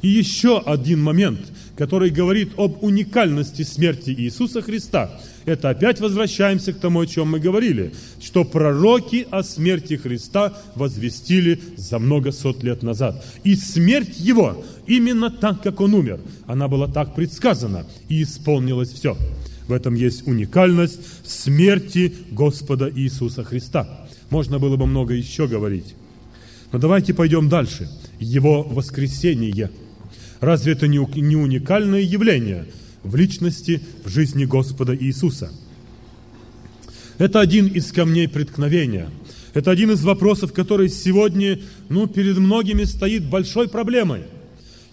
И 0.02 0.08
еще 0.08 0.60
один 0.60 1.02
момент, 1.02 1.40
который 1.76 2.10
говорит 2.10 2.52
об 2.56 2.82
уникальности 2.82 3.62
смерти 3.62 4.10
Иисуса 4.10 4.62
Христа. 4.62 5.20
Это 5.46 5.70
опять 5.70 6.00
возвращаемся 6.00 6.72
к 6.72 6.78
тому, 6.78 7.00
о 7.00 7.06
чем 7.06 7.30
мы 7.30 7.40
говорили, 7.40 7.92
что 8.20 8.44
пророки 8.44 9.26
о 9.30 9.42
смерти 9.42 9.96
Христа 9.96 10.56
возвестили 10.74 11.60
за 11.76 11.98
много 11.98 12.32
сот 12.32 12.62
лет 12.62 12.82
назад. 12.82 13.24
И 13.44 13.56
смерть 13.56 14.18
Его, 14.18 14.64
именно 14.86 15.30
так, 15.30 15.62
как 15.62 15.80
Он 15.80 15.94
умер, 15.94 16.20
она 16.46 16.68
была 16.68 16.86
так 16.86 17.14
предсказана, 17.14 17.84
и 18.08 18.22
исполнилось 18.22 18.92
все. 18.92 19.16
В 19.68 19.72
этом 19.72 19.94
есть 19.94 20.26
уникальность 20.26 20.98
смерти 21.24 22.14
Господа 22.30 22.90
Иисуса 22.92 23.44
Христа. 23.44 24.08
Можно 24.30 24.58
было 24.58 24.76
бы 24.76 24.86
много 24.86 25.12
еще 25.12 25.46
говорить. 25.46 25.94
Но 26.72 26.78
давайте 26.78 27.12
пойдем 27.12 27.50
дальше. 27.50 27.88
Его 28.18 28.62
воскресение. 28.62 29.70
Разве 30.40 30.72
это 30.72 30.88
не 30.88 30.98
уникальное 30.98 32.00
явление 32.00 32.64
в 33.02 33.14
личности, 33.14 33.82
в 34.04 34.08
жизни 34.08 34.46
Господа 34.46 34.96
Иисуса? 34.96 35.50
Это 37.18 37.40
один 37.40 37.66
из 37.66 37.92
камней 37.92 38.28
преткновения. 38.28 39.10
Это 39.52 39.70
один 39.70 39.90
из 39.90 40.02
вопросов, 40.02 40.54
который 40.54 40.88
сегодня 40.88 41.60
ну, 41.90 42.06
перед 42.06 42.38
многими 42.38 42.84
стоит 42.84 43.28
большой 43.28 43.68
проблемой– 43.68 44.22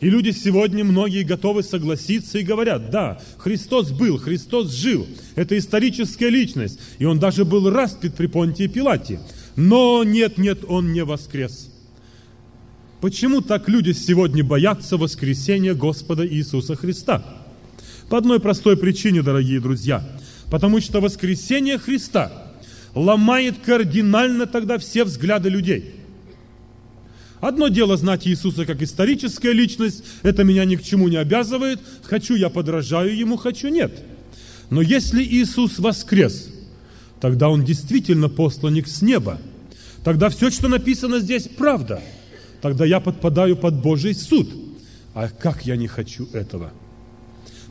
и 0.05 0.09
люди 0.11 0.29
сегодня, 0.29 0.83
многие 0.83 1.23
готовы 1.23 1.63
согласиться 1.63 2.37
и 2.37 2.43
говорят, 2.43 2.91
да, 2.91 3.19
Христос 3.39 3.89
был, 3.89 4.19
Христос 4.19 4.71
жил, 4.71 5.07
это 5.33 5.57
историческая 5.57 6.29
личность, 6.29 6.79
и 6.99 7.05
он 7.05 7.17
даже 7.17 7.43
был 7.43 7.71
распят 7.71 8.13
при 8.13 8.27
Понтии 8.27 8.67
Пилате. 8.67 9.19
Но 9.55 10.03
нет, 10.03 10.37
нет, 10.37 10.59
он 10.67 10.93
не 10.93 11.03
воскрес. 11.03 11.71
Почему 13.01 13.41
так 13.41 13.67
люди 13.67 13.93
сегодня 13.93 14.43
боятся 14.43 14.97
воскресения 14.97 15.73
Господа 15.73 16.23
Иисуса 16.23 16.75
Христа? 16.75 17.25
По 18.07 18.19
одной 18.19 18.39
простой 18.39 18.77
причине, 18.77 19.23
дорогие 19.23 19.59
друзья. 19.59 20.07
Потому 20.51 20.81
что 20.81 21.01
воскресение 21.01 21.79
Христа 21.79 22.53
ломает 22.93 23.55
кардинально 23.65 24.45
тогда 24.45 24.77
все 24.77 25.03
взгляды 25.03 25.49
людей– 25.49 25.95
Одно 27.41 27.67
дело 27.67 27.97
знать 27.97 28.27
Иисуса 28.27 28.65
как 28.65 28.81
историческая 28.81 29.53
личность, 29.53 30.03
это 30.23 30.43
меня 30.43 30.65
ни 30.65 30.75
к 30.75 30.83
чему 30.83 31.07
не 31.07 31.17
обязывает. 31.17 31.79
Хочу, 32.03 32.35
я 32.35 32.49
подражаю 32.49 33.15
Ему, 33.15 33.37
хочу, 33.37 33.67
нет. 33.67 33.91
Но 34.69 34.81
если 34.81 35.23
Иисус 35.23 35.79
воскрес, 35.79 36.49
тогда 37.19 37.49
Он 37.49 37.63
действительно 37.63 38.29
посланник 38.29 38.87
с 38.87 39.01
неба. 39.01 39.39
Тогда 40.03 40.29
все, 40.29 40.49
что 40.49 40.67
написано 40.67 41.19
здесь, 41.19 41.47
правда. 41.47 42.01
Тогда 42.61 42.85
я 42.85 42.99
подпадаю 42.99 43.57
под 43.57 43.81
Божий 43.81 44.15
суд. 44.15 44.49
А 45.13 45.29
как 45.29 45.65
я 45.65 45.75
не 45.75 45.87
хочу 45.87 46.27
этого? 46.33 46.71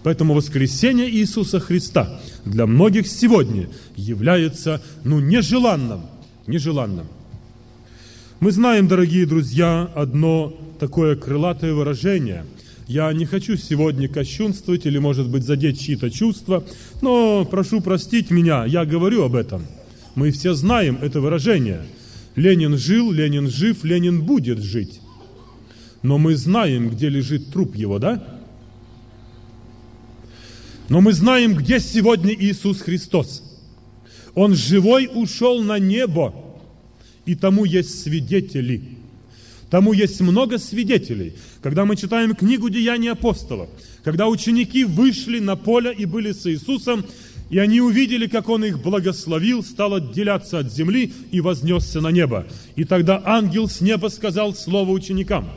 Поэтому 0.02 0.34
воскресение 0.34 1.10
Иисуса 1.10 1.60
Христа 1.60 2.20
для 2.44 2.66
многих 2.66 3.06
сегодня 3.06 3.68
является, 3.96 4.82
ну, 5.02 5.18
нежеланным, 5.18 6.02
нежеланным. 6.46 7.06
Мы 8.44 8.52
знаем, 8.52 8.88
дорогие 8.88 9.24
друзья, 9.24 9.90
одно 9.94 10.52
такое 10.78 11.16
крылатое 11.16 11.72
выражение. 11.72 12.44
Я 12.86 13.10
не 13.14 13.24
хочу 13.24 13.56
сегодня 13.56 14.06
кощунствовать 14.06 14.84
или, 14.84 14.98
может 14.98 15.30
быть, 15.30 15.44
задеть 15.44 15.80
чьи-то 15.80 16.10
чувства, 16.10 16.62
но 17.00 17.46
прошу 17.46 17.80
простить 17.80 18.30
меня, 18.30 18.66
я 18.66 18.84
говорю 18.84 19.22
об 19.22 19.34
этом. 19.34 19.64
Мы 20.14 20.30
все 20.30 20.52
знаем 20.52 20.98
это 21.00 21.22
выражение. 21.22 21.86
Ленин 22.36 22.76
жил, 22.76 23.12
Ленин 23.12 23.48
жив, 23.48 23.82
Ленин 23.82 24.22
будет 24.26 24.58
жить. 24.58 25.00
Но 26.02 26.18
мы 26.18 26.36
знаем, 26.36 26.90
где 26.90 27.08
лежит 27.08 27.50
труп 27.50 27.74
его, 27.74 27.98
да? 27.98 28.22
Но 30.90 31.00
мы 31.00 31.14
знаем, 31.14 31.54
где 31.54 31.80
сегодня 31.80 32.34
Иисус 32.34 32.82
Христос. 32.82 33.42
Он 34.34 34.54
живой 34.54 35.08
ушел 35.10 35.62
на 35.62 35.78
небо. 35.78 36.43
И 37.26 37.34
тому 37.34 37.64
есть 37.64 38.02
свидетели. 38.02 38.82
Тому 39.70 39.92
есть 39.92 40.20
много 40.20 40.58
свидетелей. 40.58 41.32
Когда 41.62 41.84
мы 41.84 41.96
читаем 41.96 42.34
книгу 42.34 42.68
«Деяния 42.68 43.12
апостолов», 43.12 43.68
когда 44.04 44.28
ученики 44.28 44.84
вышли 44.84 45.38
на 45.38 45.56
поле 45.56 45.92
и 45.92 46.04
были 46.04 46.32
с 46.32 46.46
Иисусом, 46.46 47.04
и 47.50 47.58
они 47.58 47.80
увидели, 47.80 48.26
как 48.26 48.48
Он 48.48 48.64
их 48.64 48.80
благословил, 48.80 49.62
стал 49.62 49.94
отделяться 49.94 50.58
от 50.58 50.72
земли 50.72 51.12
и 51.30 51.40
вознесся 51.40 52.00
на 52.00 52.08
небо. 52.08 52.46
И 52.76 52.84
тогда 52.84 53.22
ангел 53.24 53.68
с 53.68 53.80
неба 53.80 54.08
сказал 54.08 54.54
слово 54.54 54.90
ученикам, 54.90 55.48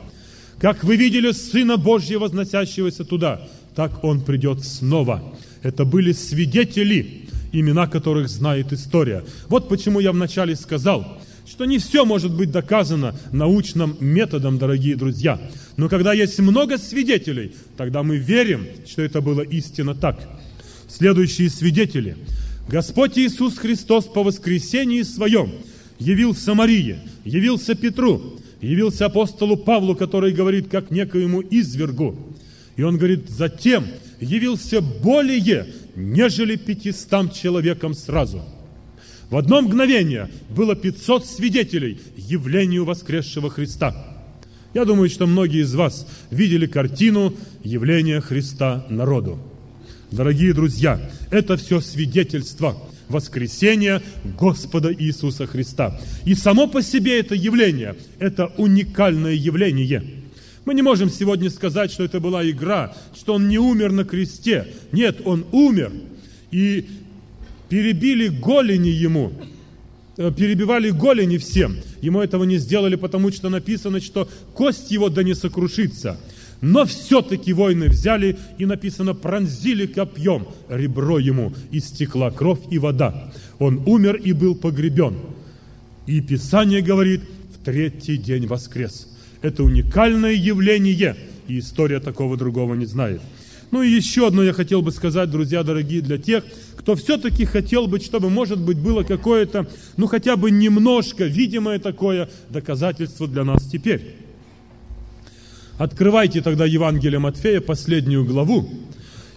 «Как 0.58 0.82
вы 0.84 0.96
видели 0.96 1.30
Сына 1.32 1.76
Божьего, 1.76 2.20
возносящегося 2.20 3.04
туда, 3.04 3.48
так 3.74 4.02
Он 4.02 4.20
придет 4.20 4.64
снова». 4.64 5.22
Это 5.62 5.84
были 5.84 6.12
свидетели, 6.12 7.28
имена 7.52 7.86
которых 7.86 8.28
знает 8.28 8.72
история. 8.72 9.24
Вот 9.48 9.68
почему 9.68 10.00
я 10.00 10.12
вначале 10.12 10.56
сказал– 10.56 11.18
что 11.48 11.64
не 11.64 11.78
все 11.78 12.04
может 12.04 12.34
быть 12.34 12.50
доказано 12.50 13.14
научным 13.32 13.96
методом, 14.00 14.58
дорогие 14.58 14.96
друзья. 14.96 15.40
Но 15.76 15.88
когда 15.88 16.12
есть 16.12 16.38
много 16.40 16.76
свидетелей, 16.76 17.54
тогда 17.76 18.02
мы 18.02 18.16
верим, 18.16 18.66
что 18.86 19.02
это 19.02 19.22
было 19.22 19.40
истинно 19.40 19.94
так. 19.94 20.20
Следующие 20.88 21.48
свидетели. 21.48 22.16
Господь 22.68 23.16
Иисус 23.16 23.56
Христос 23.56 24.04
по 24.04 24.22
воскресении 24.22 25.02
Своем 25.02 25.52
явился 25.98 26.52
Марии, 26.52 26.98
явился 27.24 27.74
Петру, 27.74 28.38
явился 28.60 29.06
апостолу 29.06 29.56
Павлу, 29.56 29.96
который 29.96 30.32
говорит, 30.32 30.68
как 30.68 30.90
некоему 30.90 31.42
извергу. 31.42 32.14
И 32.76 32.82
он 32.82 32.98
говорит, 32.98 33.30
затем 33.30 33.86
явился 34.20 34.82
более, 34.82 35.66
нежели 35.96 36.56
пятистам 36.56 37.30
человекам 37.30 37.94
сразу. 37.94 38.42
В 39.30 39.36
одно 39.36 39.60
мгновение 39.60 40.30
было 40.48 40.74
500 40.74 41.26
свидетелей 41.26 42.00
явлению 42.16 42.86
воскресшего 42.86 43.50
Христа. 43.50 43.94
Я 44.72 44.86
думаю, 44.86 45.10
что 45.10 45.26
многие 45.26 45.62
из 45.62 45.74
вас 45.74 46.06
видели 46.30 46.66
картину 46.66 47.34
явления 47.62 48.20
Христа 48.20 48.86
народу. 48.88 49.38
Дорогие 50.10 50.54
друзья, 50.54 50.98
это 51.30 51.58
все 51.58 51.80
свидетельство 51.80 52.76
воскресения 53.08 54.02
Господа 54.38 54.94
Иисуса 54.94 55.46
Христа. 55.46 56.00
И 56.24 56.34
само 56.34 56.66
по 56.66 56.82
себе 56.82 57.20
это 57.20 57.34
явление, 57.34 57.96
это 58.18 58.46
уникальное 58.56 59.34
явление. 59.34 60.04
Мы 60.64 60.74
не 60.74 60.82
можем 60.82 61.10
сегодня 61.10 61.50
сказать, 61.50 61.90
что 61.90 62.04
это 62.04 62.20
была 62.20 62.48
игра, 62.48 62.94
что 63.14 63.34
Он 63.34 63.48
не 63.48 63.58
умер 63.58 63.92
на 63.92 64.04
кресте. 64.04 64.68
Нет, 64.92 65.20
Он 65.24 65.44
умер. 65.52 65.92
И 66.50 66.86
перебили 67.68 68.28
голени 68.28 68.88
Ему, 68.88 69.32
э, 70.16 70.32
перебивали 70.36 70.90
голени 70.90 71.38
всем. 71.38 71.76
Ему 72.00 72.20
этого 72.20 72.44
не 72.44 72.58
сделали, 72.58 72.96
потому 72.96 73.30
что 73.32 73.48
написано, 73.48 74.00
что 74.00 74.28
кость 74.54 74.90
Его 74.90 75.08
да 75.08 75.22
не 75.22 75.34
сокрушится– 75.34 76.18
но 76.60 76.84
все-таки 76.86 77.52
воины 77.52 77.88
взяли 77.88 78.36
и 78.58 78.66
написано, 78.66 79.14
пронзили 79.14 79.86
копьем 79.86 80.48
ребро 80.68 81.18
ему, 81.18 81.52
и 81.70 81.80
стекла 81.80 82.30
кровь 82.30 82.60
и 82.70 82.78
вода. 82.78 83.32
Он 83.58 83.82
умер 83.86 84.16
и 84.16 84.32
был 84.32 84.54
погребен. 84.54 85.16
И 86.06 86.20
Писание 86.20 86.80
говорит, 86.80 87.22
в 87.54 87.64
третий 87.64 88.16
день 88.16 88.46
воскрес. 88.46 89.08
Это 89.40 89.62
уникальное 89.62 90.32
явление, 90.32 91.16
и 91.46 91.60
история 91.60 92.00
такого 92.00 92.36
другого 92.36 92.74
не 92.74 92.86
знает. 92.86 93.20
Ну 93.70 93.82
и 93.82 93.90
еще 93.90 94.26
одно 94.26 94.42
я 94.42 94.52
хотел 94.52 94.80
бы 94.80 94.92
сказать, 94.92 95.30
друзья 95.30 95.62
дорогие, 95.62 96.00
для 96.00 96.16
тех, 96.18 96.44
кто 96.76 96.96
все-таки 96.96 97.44
хотел 97.44 97.86
бы, 97.86 98.00
чтобы, 98.00 98.30
может 98.30 98.58
быть, 98.58 98.78
было 98.78 99.02
какое-то, 99.02 99.68
ну 99.96 100.06
хотя 100.06 100.36
бы 100.36 100.50
немножко 100.50 101.24
видимое 101.24 101.78
такое 101.78 102.30
доказательство 102.48 103.28
для 103.28 103.44
нас 103.44 103.66
теперь. 103.66 104.16
Открывайте 105.76 106.40
тогда 106.40 106.64
Евангелие 106.64 107.18
Матфея, 107.18 107.60
последнюю 107.60 108.24
главу, 108.24 108.68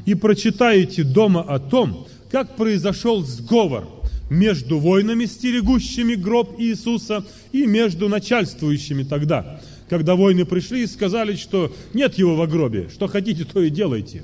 и 0.05 0.15
прочитаете 0.15 1.03
дома 1.03 1.41
о 1.41 1.59
том, 1.59 2.07
как 2.31 2.55
произошел 2.55 3.23
сговор 3.23 3.87
между 4.29 4.79
воинами, 4.79 5.25
стерегущими 5.25 6.15
гроб 6.15 6.55
Иисуса, 6.57 7.25
и 7.51 7.65
между 7.65 8.07
начальствующими 8.07 9.03
тогда, 9.03 9.61
когда 9.91 10.15
воины 10.15 10.45
пришли 10.45 10.81
и 10.81 10.87
сказали, 10.87 11.35
что 11.35 11.71
нет 11.93 12.17
его 12.17 12.35
во 12.35 12.47
гробе, 12.47 12.89
что 12.91 13.07
хотите, 13.07 13.45
то 13.45 13.61
и 13.61 13.69
делайте. 13.69 14.23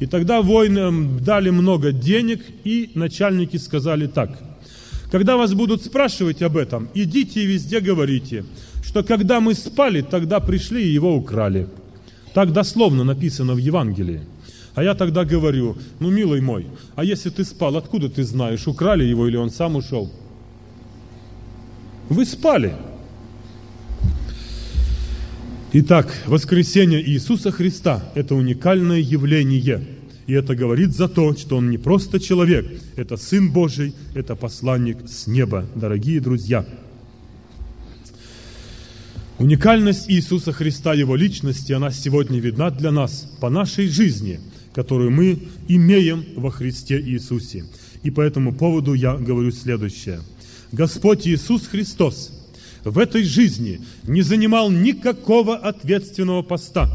И 0.00 0.06
тогда 0.06 0.42
воинам 0.42 1.22
дали 1.22 1.50
много 1.50 1.92
денег, 1.92 2.42
и 2.64 2.90
начальники 2.96 3.58
сказали 3.58 4.08
так, 4.08 4.36
когда 5.12 5.36
вас 5.36 5.54
будут 5.54 5.84
спрашивать 5.84 6.42
об 6.42 6.56
этом, 6.56 6.88
идите 6.94 7.44
и 7.44 7.46
везде 7.46 7.78
говорите– 7.78 8.44
что 8.92 9.02
когда 9.02 9.40
мы 9.40 9.54
спали, 9.54 10.02
тогда 10.02 10.38
пришли 10.38 10.84
и 10.84 10.92
его 10.92 11.16
украли. 11.16 11.66
Так 12.34 12.52
дословно 12.52 13.04
написано 13.04 13.54
в 13.54 13.56
Евангелии. 13.56 14.20
А 14.74 14.82
я 14.82 14.94
тогда 14.94 15.24
говорю, 15.24 15.78
ну, 15.98 16.10
милый 16.10 16.42
мой, 16.42 16.66
а 16.94 17.02
если 17.02 17.30
ты 17.30 17.44
спал, 17.44 17.78
откуда 17.78 18.10
ты 18.10 18.22
знаешь, 18.22 18.66
украли 18.66 19.04
его 19.04 19.26
или 19.26 19.36
он 19.36 19.48
сам 19.48 19.76
ушел? 19.76 20.12
Вы 22.10 22.26
спали. 22.26 22.74
Итак, 25.74 26.14
воскресение 26.26 27.02
Иисуса 27.02 27.50
Христа– 27.50 28.04
это 28.14 28.34
уникальное 28.34 28.98
явление. 28.98 29.82
И 30.26 30.32
это 30.34 30.54
говорит 30.54 30.94
за 30.94 31.08
то, 31.08 31.34
что 31.34 31.56
Он 31.56 31.70
не 31.70 31.78
просто 31.78 32.20
человек, 32.20 32.66
это 32.96 33.16
Сын 33.16 33.50
Божий, 33.50 33.94
это 34.14 34.36
посланник 34.36 34.98
с 35.08 35.26
неба, 35.26 35.66
дорогие 35.74 36.20
друзья– 36.20 36.66
Уникальность 39.42 40.08
Иисуса 40.08 40.52
Христа, 40.52 40.94
Его 40.94 41.16
личности, 41.16 41.72
она 41.72 41.90
сегодня 41.90 42.38
видна 42.38 42.70
для 42.70 42.92
нас 42.92 43.28
по 43.40 43.50
нашей 43.50 43.88
жизни, 43.88 44.38
которую 44.72 45.10
мы 45.10 45.36
имеем 45.66 46.24
во 46.36 46.52
Христе 46.52 47.00
Иисусе. 47.00 47.64
И 48.04 48.12
по 48.12 48.20
этому 48.20 48.52
поводу 48.54 48.94
я 48.94 49.16
говорю 49.16 49.50
следующее. 49.50 50.20
Господь 50.70 51.26
Иисус 51.26 51.66
Христос 51.66 52.30
в 52.84 52.98
этой 52.98 53.24
жизни 53.24 53.80
не 54.04 54.22
занимал 54.22 54.70
никакого 54.70 55.56
ответственного 55.56 56.42
поста. 56.42 56.88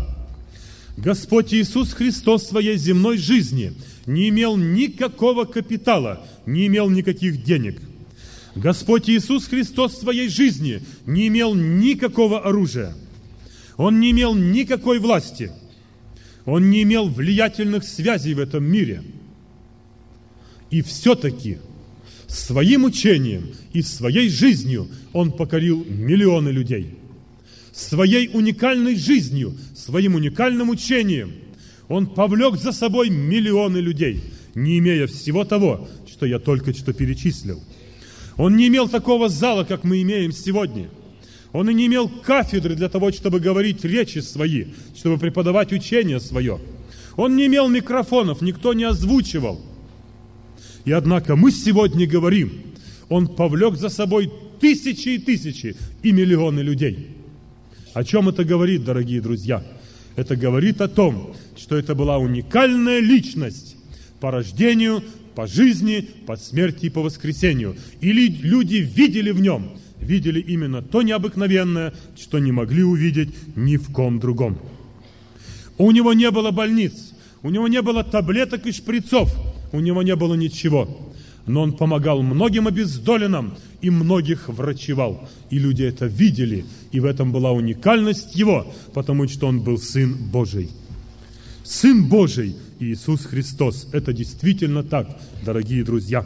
Господь 0.97 1.53
Иисус 1.53 1.93
Христос 1.93 2.43
в 2.43 2.49
своей 2.49 2.77
земной 2.77 3.17
жизни 3.17 3.73
не 4.05 4.29
имел 4.29 4.57
никакого 4.57 5.45
капитала, 5.45 6.25
не 6.45 6.67
имел 6.67 6.89
никаких 6.89 7.43
денег– 7.43 7.81
Господь 8.57 9.07
Иисус 9.07 9.45
Христос 9.45 9.93
в 9.93 10.01
своей 10.01 10.29
жизни 10.29 10.81
не 11.05 11.27
имел 11.27 11.53
никакого 11.53 12.41
оружия. 12.41 12.95
Он 13.77 13.99
не 13.99 14.11
имел 14.11 14.33
никакой 14.33 14.97
власти. 14.99 15.51
Он 16.45 16.71
не 16.71 16.81
имел 16.81 17.07
влиятельных 17.07 17.83
связей 17.83 18.33
в 18.33 18.39
этом 18.39 18.63
мире. 18.63 19.03
И 20.71 20.81
все-таки 20.81 21.59
своим 22.27 22.85
учением 22.85 23.51
и 23.73 23.83
своей 23.83 24.27
жизнью 24.27 24.87
он 25.17 25.31
покорил 25.31 25.85
миллионы 25.87 26.49
людей. 26.49 26.95
Своей 27.71 28.29
уникальной 28.33 28.95
жизнью, 28.95 29.55
своим 29.75 30.15
уникальным 30.15 30.69
учением 30.69 31.33
он 31.87 32.07
повлек 32.07 32.55
за 32.55 32.71
собой 32.71 33.09
миллионы 33.09 33.77
людей, 33.77 34.21
не 34.55 34.79
имея 34.79 35.07
всего 35.07 35.45
того, 35.45 35.87
что 36.07 36.25
я 36.25 36.39
только 36.39 36.73
что 36.73 36.93
перечислил– 36.93 37.61
он 38.37 38.55
не 38.55 38.67
имел 38.67 38.87
такого 38.87 39.29
зала, 39.29 39.63
как 39.63 39.83
мы 39.83 40.01
имеем 40.03 40.31
сегодня. 40.31 40.89
Он 41.53 41.69
и 41.69 41.73
не 41.73 41.87
имел 41.87 42.07
кафедры 42.07 42.75
для 42.75 42.87
того, 42.87 43.11
чтобы 43.11 43.39
говорить 43.39 43.83
речи 43.83 44.19
свои, 44.19 44.65
чтобы 44.95 45.17
преподавать 45.17 45.73
учение 45.73 46.19
свое. 46.19 46.59
Он 47.15 47.35
не 47.35 47.47
имел 47.47 47.67
микрофонов, 47.67 48.41
никто 48.41 48.73
не 48.73 48.83
озвучивал. 48.83 49.59
И 50.85 50.91
однако 50.91 51.35
мы 51.35 51.51
сегодня 51.51 52.07
говорим, 52.07 52.61
он 53.09 53.27
повлек 53.27 53.75
за 53.75 53.89
собой 53.89 54.31
тысячи 54.59 55.09
и 55.09 55.17
тысячи 55.17 55.75
и 56.03 56.11
миллионы 56.11 56.61
людей. 56.61 57.09
О 57.93 58.03
чем 58.03 58.29
это 58.29 58.43
говорит, 58.43 58.83
дорогие 58.83 59.21
друзья? 59.21 59.63
Это 60.15 60.35
говорит 60.35 60.81
о 60.81 60.87
том, 60.87 61.35
что 61.55 61.77
это 61.77 61.95
была 61.95 62.17
уникальная 62.17 62.99
личность 62.99 63.75
по 64.19 64.31
рождению, 64.31 65.03
по 65.35 65.47
жизни, 65.47 66.07
по 66.25 66.35
смерти 66.35 66.87
и 66.87 66.89
по 66.89 67.01
воскресению. 67.01 67.75
Или 68.01 68.27
люди 68.27 68.77
видели 68.77 69.31
в 69.31 69.39
нем, 69.39 69.71
видели 69.99 70.39
именно 70.39 70.81
то 70.81 71.01
необыкновенное, 71.01 71.93
что 72.15 72.39
не 72.39 72.51
могли 72.51 72.83
увидеть 72.83 73.29
ни 73.55 73.77
в 73.77 73.91
ком 73.91 74.19
другом. 74.19 74.57
У 75.77 75.91
него 75.91 76.13
не 76.13 76.31
было 76.31 76.51
больниц, 76.51 77.13
у 77.43 77.49
него 77.49 77.67
не 77.67 77.81
было 77.81 78.03
таблеток 78.03 78.65
и 78.65 78.71
шприцов, 78.71 79.31
у 79.71 79.79
него 79.79 80.01
не 80.01 80.15
было 80.15 80.33
ничего. 80.33 81.06
Но 81.47 81.61
он 81.61 81.73
помогал 81.73 82.21
многим 82.21 82.67
обездоленным 82.67 83.55
и 83.81 83.89
многих 83.89 84.49
врачевал. 84.49 85.27
И 85.49 85.57
люди 85.57 85.83
это 85.83 86.05
видели, 86.05 86.65
и 86.91 86.99
в 86.99 87.05
этом 87.05 87.31
была 87.31 87.51
уникальность 87.51 88.35
его, 88.35 88.71
потому 88.93 89.27
что 89.27 89.47
он 89.47 89.61
был 89.61 89.77
Сын 89.77 90.13
Божий. 90.13 90.69
Сын 91.63 92.07
Божий– 92.07 92.55
Иисус 92.79 93.25
Христос. 93.25 93.87
Это 93.91 94.13
действительно 94.13 94.83
так, 94.83 95.09
дорогие 95.43 95.83
друзья. 95.83 96.25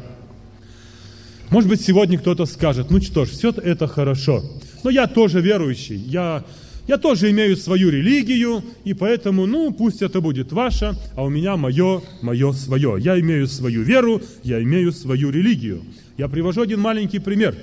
Может 1.50 1.70
быть, 1.70 1.82
сегодня 1.82 2.18
кто-то 2.18 2.46
скажет, 2.46 2.92
ну 2.92 3.02
что 3.02 3.26
ж, 3.26 3.30
все 3.30 3.52
это 3.52 3.88
хорошо, 3.88 4.44
но 4.84 4.90
я 4.90 5.08
тоже 5.08 5.42
верующий, 5.42 5.98
я, 5.98 6.46
я 6.88 6.98
тоже 6.98 7.30
имею 7.32 7.56
свою 7.58 7.90
религию, 7.90 8.64
и 8.84 8.94
поэтому, 8.94 9.46
ну, 9.46 9.72
пусть 9.72 10.02
это 10.02 10.20
будет 10.20 10.52
ваше, 10.52 10.96
а 11.16 11.24
у 11.24 11.30
меня 11.30 11.56
мое, 11.58 12.02
мое 12.22 12.52
свое. 12.54 12.98
Я 13.00 13.20
имею 13.20 13.48
свою 13.48 13.84
веру, 13.84 14.22
я 14.44 14.62
имею 14.62 14.92
свою 14.92 15.30
религию. 15.30 15.84
Я 16.18 16.28
привожу 16.28 16.62
один 16.62 16.80
маленький 16.80 17.20
пример. 17.20 17.56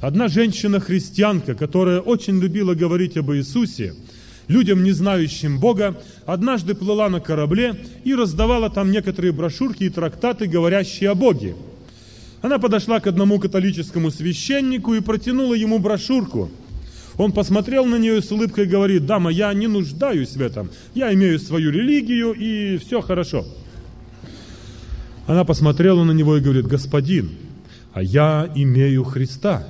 Одна 0.00 0.28
женщина-христианка, 0.28 1.54
которая 1.54 2.00
очень 2.00 2.40
любила 2.40 2.74
говорить 2.74 3.16
об 3.16 3.32
Иисусе, 3.32 3.94
людям, 4.48 4.82
не 4.82 4.92
знающим 4.92 5.60
Бога, 5.60 6.00
однажды 6.26 6.74
плыла 6.74 7.08
на 7.08 7.20
корабле 7.20 7.76
и 8.04 8.14
раздавала 8.14 8.70
там 8.70 8.90
некоторые 8.90 9.32
брошюрки 9.32 9.84
и 9.84 9.88
трактаты, 9.88 10.46
говорящие 10.46 11.10
о 11.10 11.14
Боге. 11.14 11.54
Она 12.40 12.58
подошла 12.58 13.00
к 13.00 13.06
одному 13.06 13.38
католическому 13.38 14.10
священнику 14.10 14.94
и 14.94 15.00
протянула 15.00 15.54
ему 15.54 15.78
брошюрку. 15.78 16.50
Он 17.18 17.32
посмотрел 17.32 17.84
на 17.84 17.96
нее 17.96 18.22
с 18.22 18.30
улыбкой 18.30 18.64
и 18.64 18.68
говорит, 18.68 19.04
дама, 19.04 19.30
я 19.30 19.52
не 19.52 19.66
нуждаюсь 19.66 20.36
в 20.36 20.40
этом. 20.40 20.70
Я 20.94 21.12
имею 21.14 21.40
свою 21.40 21.72
религию 21.72 22.32
и 22.32 22.78
все 22.78 23.00
хорошо. 23.00 23.44
Она 25.26 25.44
посмотрела 25.44 26.04
на 26.04 26.12
него 26.12 26.36
и 26.36 26.40
говорит, 26.40 26.68
господин, 26.68 27.32
а 27.92 28.02
я 28.02 28.48
имею 28.54 29.02
Христа. 29.02 29.66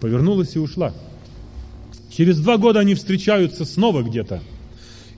Повернулась 0.00 0.56
и 0.56 0.58
ушла. 0.58 0.92
Через 2.10 2.40
два 2.40 2.56
года 2.56 2.80
они 2.80 2.96
встречаются 2.96 3.64
снова 3.64 4.02
где-то. 4.02 4.42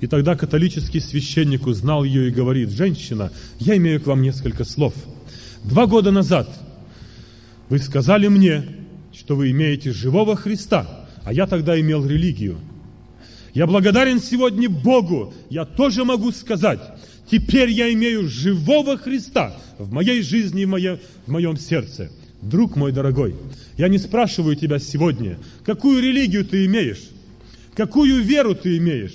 И 0.01 0.07
тогда 0.07 0.36
католический 0.36 1.01
священник 1.01 1.66
узнал 1.66 2.05
ее 2.05 2.28
и 2.28 2.32
говорит, 2.32 2.68
женщина, 2.68 3.32
я 3.59 3.76
имею 3.78 4.03
к 4.03 4.07
вам 4.07 4.20
несколько 4.20 4.64
слов. 4.64 4.92
Два 5.64 5.86
года 5.86 6.11
назад 6.11 6.49
вы 7.70 7.78
сказали 7.78 8.28
мне, 8.28 8.64
что 9.14 9.34
вы 9.34 9.51
имеете 9.51 9.92
живого 9.92 10.36
Христа, 10.36 11.07
а 11.24 11.32
я 11.32 11.46
тогда 11.46 11.78
имел 11.80 12.06
религию. 12.06 12.58
Я 13.54 13.66
благодарен 13.66 14.20
сегодня 14.20 14.68
Богу, 14.68 15.34
я 15.50 15.64
тоже 15.64 16.04
могу 16.04 16.32
сказать, 16.32 16.80
теперь 17.30 17.70
я 17.70 17.92
имею 17.92 18.28
живого 18.28 18.96
Христа 18.96 19.56
в 19.78 19.92
моей 19.92 20.22
жизни 20.22 20.64
в 20.64 20.98
в 21.26 21.30
моем 21.30 21.56
сердце. 21.56 22.10
Друг 22.40 22.76
мой 22.76 22.92
дорогой, 22.92 23.34
я 23.76 23.88
не 23.88 23.98
спрашиваю 23.98 24.54
тебя 24.54 24.78
сегодня, 24.78 25.38
какую 25.64 26.00
религию 26.00 26.44
ты 26.44 26.66
имеешь, 26.66 27.08
какую 27.74 28.22
веру 28.22 28.54
ты 28.54 28.76
имеешь. 28.76 29.14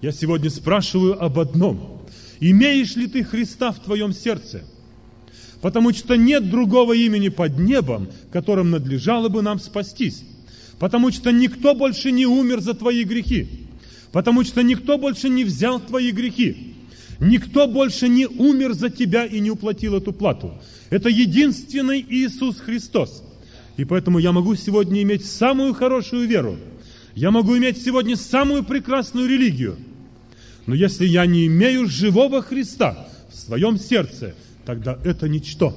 Я 0.00 0.12
сегодня 0.12 0.50
спрашиваю 0.50 1.22
об 1.22 1.38
одном. 1.38 2.00
Имеешь 2.38 2.96
ли 2.96 3.06
ты 3.06 3.22
Христа 3.22 3.70
в 3.70 3.80
твоем 3.80 4.12
сердце? 4.12 4.62
Потому 5.60 5.92
что 5.92 6.16
нет 6.16 6.48
другого 6.48 6.94
имени 6.94 7.28
под 7.28 7.58
небом, 7.58 8.08
которым 8.32 8.70
надлежало 8.70 9.28
бы 9.28 9.42
нам 9.42 9.58
спастись. 9.58 10.24
Потому 10.80 11.12
что 11.12 11.30
никто 11.30 11.76
больше 11.76 12.10
не 12.10 12.26
умер 12.26 12.60
за 12.60 12.74
твои 12.74 13.04
грехи. 13.04 13.46
Потому 14.10 14.42
что 14.42 14.62
никто 14.64 14.98
больше 14.98 15.28
не 15.28 15.44
взял 15.44 15.78
твои 15.78 16.10
грехи. 16.10 16.74
Никто 17.20 17.68
больше 17.68 18.08
не 18.08 18.26
умер 18.26 18.72
за 18.72 18.90
тебя 18.90 19.24
и 19.24 19.38
не 19.38 19.52
уплатил 19.52 19.94
эту 19.94 20.12
плату. 20.12 20.54
Это 20.88 21.08
единственный 21.08 22.04
Иисус 22.08 22.58
Христос. 22.58 23.22
И 23.76 23.84
поэтому 23.84 24.18
я 24.18 24.32
могу 24.32 24.56
сегодня 24.56 25.02
иметь 25.02 25.24
самую 25.24 25.74
хорошую 25.74 26.26
веру. 26.26 26.56
Я 27.14 27.30
могу 27.30 27.56
иметь 27.56 27.80
сегодня 27.80 28.16
самую 28.16 28.64
прекрасную 28.64 29.28
религию– 29.28 29.76
но 30.70 30.76
если 30.76 31.04
я 31.04 31.26
не 31.26 31.46
имею 31.46 31.88
живого 31.88 32.42
Христа 32.42 33.08
в 33.28 33.36
своем 33.36 33.76
сердце, 33.76 34.36
тогда 34.64 34.96
это 35.04 35.28
ничто. 35.28 35.74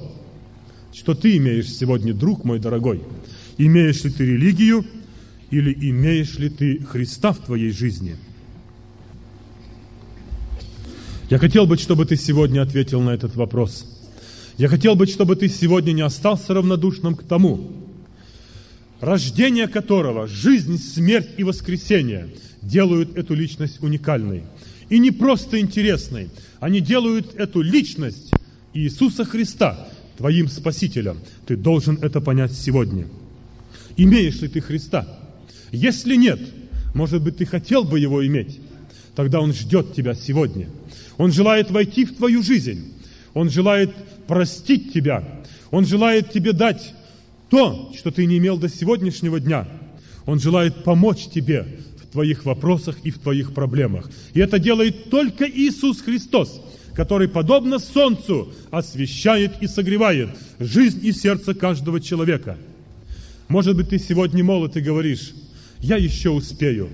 Что 0.92 1.14
ты 1.14 1.36
имеешь 1.36 1.68
сегодня, 1.68 2.14
друг 2.14 2.44
мой 2.44 2.60
дорогой? 2.60 3.02
Имеешь 3.58 4.04
ли 4.04 4.10
ты 4.10 4.24
религию 4.24 4.84
или 5.54 5.72
имеешь 5.90 6.36
ли 6.36 6.48
ты 6.48 6.78
Христа 6.80 7.32
в 7.32 7.38
твоей 7.38 7.70
жизни? 7.70 8.16
Я 11.30 11.38
хотел 11.38 11.66
бы, 11.66 11.76
чтобы 11.76 12.06
ты 12.06 12.16
сегодня 12.16 12.60
ответил 12.60 13.00
на 13.00 13.10
этот 13.10 13.36
вопрос. 13.36 13.86
Я 14.58 14.68
хотел 14.68 14.96
бы, 14.96 15.06
чтобы 15.06 15.36
ты 15.36 15.48
сегодня 15.48 15.92
не 15.92 16.02
остался 16.02 16.54
равнодушным 16.54 17.14
к 17.14 17.22
тому, 17.22 17.72
рождение 19.00 19.68
которого, 19.68 20.26
жизнь, 20.26 20.76
смерть 20.76 21.30
и 21.36 21.44
воскресение 21.44 22.34
делают 22.60 23.16
эту 23.16 23.34
личность 23.34 23.80
уникальной 23.80 24.42
и 24.88 24.98
не 24.98 25.12
просто 25.12 25.60
интересной. 25.60 26.30
Они 26.58 26.80
делают 26.80 27.34
эту 27.36 27.62
личность 27.62 28.32
Иисуса 28.72 29.24
Христа 29.24 29.88
твоим 30.16 30.48
Спасителем. 30.48 31.18
Ты 31.46 31.56
должен 31.56 31.98
это 32.02 32.20
понять 32.20 32.52
сегодня. 32.52 33.06
Имеешь 33.96 34.40
ли 34.40 34.48
ты 34.48 34.60
Христа? 34.60 35.23
Если 35.74 36.16
нет, 36.16 36.40
может 36.94 37.22
быть, 37.22 37.36
ты 37.38 37.46
хотел 37.46 37.84
бы 37.84 37.98
его 37.98 38.26
иметь, 38.26 38.60
тогда 39.14 39.40
Он 39.40 39.52
ждет 39.52 39.94
тебя 39.94 40.14
сегодня. 40.14 40.68
Он 41.18 41.32
желает 41.32 41.70
войти 41.70 42.04
в 42.04 42.16
твою 42.16 42.42
жизнь. 42.42 42.92
Он 43.34 43.50
желает 43.50 43.94
простить 44.26 44.92
тебя. 44.92 45.42
Он 45.70 45.84
желает 45.84 46.32
тебе 46.32 46.52
дать 46.52 46.94
то, 47.50 47.92
что 47.96 48.10
ты 48.10 48.26
не 48.26 48.38
имел 48.38 48.58
до 48.58 48.68
сегодняшнего 48.68 49.38
дня. 49.40 49.68
Он 50.26 50.40
желает 50.40 50.84
помочь 50.84 51.26
тебе 51.26 51.66
твоих 52.14 52.44
вопросах 52.44 52.96
и 53.02 53.10
в 53.10 53.18
твоих 53.18 53.52
проблемах. 53.52 54.08
И 54.34 54.40
это 54.40 54.60
делает 54.60 55.10
только 55.10 55.50
Иисус 55.50 56.00
Христос, 56.00 56.62
который, 56.94 57.28
подобно 57.28 57.80
солнцу, 57.80 58.52
освещает 58.70 59.60
и 59.60 59.66
согревает 59.66 60.30
жизнь 60.60 61.00
и 61.02 61.10
сердце 61.10 61.54
каждого 61.54 62.00
человека. 62.00 62.56
Может 63.48 63.76
быть, 63.76 63.88
ты 63.88 63.98
сегодня 63.98 64.44
молод 64.44 64.76
и 64.76 64.80
говоришь, 64.80 65.32
я 65.80 65.96
еще 65.96 66.30
успею. 66.30 66.88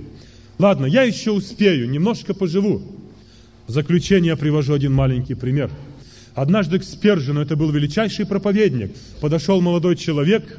Ладно, 0.59 0.87
я 0.87 1.03
еще 1.03 1.31
успею, 1.33 1.89
немножко 1.89 2.35
поживу. 2.35 2.83
В 3.67 3.73
заключение 3.73 4.31
я 4.31 4.37
привожу 4.37 4.75
один 4.75 4.93
маленький 4.93 5.35
пример. 5.35 5.71
Однажды 6.35 6.79
к 6.79 6.85
Спержину, 6.85 7.41
это 7.41 7.57
был 7.57 7.71
величайший 7.71 8.27
проповедник, 8.27 8.93
подошел 9.21 9.61
молодой 9.61 9.97
человек 9.97 10.59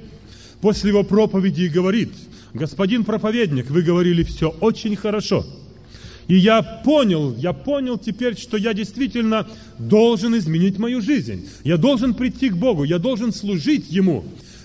после 0.62 0.90
его 0.90 1.04
проповеди 1.04 1.64
и 1.64 1.70
говорит– 1.70 2.12
господин 2.54 3.04
проповедник, 3.04 3.70
вы 3.70 3.82
говорили 3.82 4.24
все 4.24 4.50
очень 4.50 4.96
хорошо. 4.96 5.46
И 6.28 6.36
я 6.36 6.62
понял, 6.62 7.36
я 7.36 7.52
понял 7.52 7.98
теперь, 7.98 8.38
что 8.38 8.56
я 8.58 8.74
действительно 8.74 9.48
должен 9.80 10.38
изменить 10.38 10.78
мою 10.78 11.02
жизнь. 11.02 11.50
Я 11.64 11.78
должен 11.78 12.14
прийти 12.14 12.50
к 12.50 12.56
Богу, 12.56 12.84
я 12.84 13.00
должен 13.00 13.34
служить 13.34 13.90
Ему. 13.90 14.24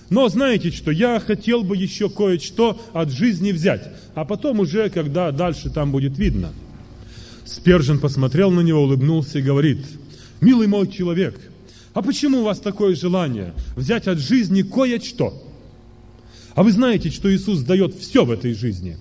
Но 0.09 0.29
знаете 0.29 0.71
что, 0.71 0.91
я 0.91 1.19
хотел 1.19 1.63
бы 1.63 1.75
еще 1.75 2.09
кое-что 2.09 2.81
от 2.93 3.11
жизни 3.11 3.51
взять, 3.51 3.91
а 4.15 4.23
потом 4.23 4.61
уже, 4.61 4.89
когда 4.89 5.31
дальше 5.31 5.69
там 5.69 5.91
будет 5.91 6.17
видно. 6.17 6.53
Спержин 7.45 7.99
посмотрел 7.99 8.51
на 8.51 8.61
него, 8.61 8.83
улыбнулся 8.83 9.39
и 9.39 9.41
говорит, 9.41 9.79
«Милый 10.39 10.67
мой 10.67 10.87
человек, 10.87 11.39
а 11.93 12.01
почему 12.01 12.39
у 12.39 12.43
вас 12.43 12.59
такое 12.59 12.95
желание 12.95 13.53
взять 13.75 14.07
от 14.07 14.19
жизни 14.19 14.61
кое-что?» 14.61 15.43
А 16.57 16.63
вы 16.63 16.71
знаете, 16.71 17.11
что 17.11 17.31
Иисус 17.31 17.59
дает 17.59 17.93
все 17.93 18.25
в 18.25 18.31
этой 18.31 18.55
жизни. 18.55 18.97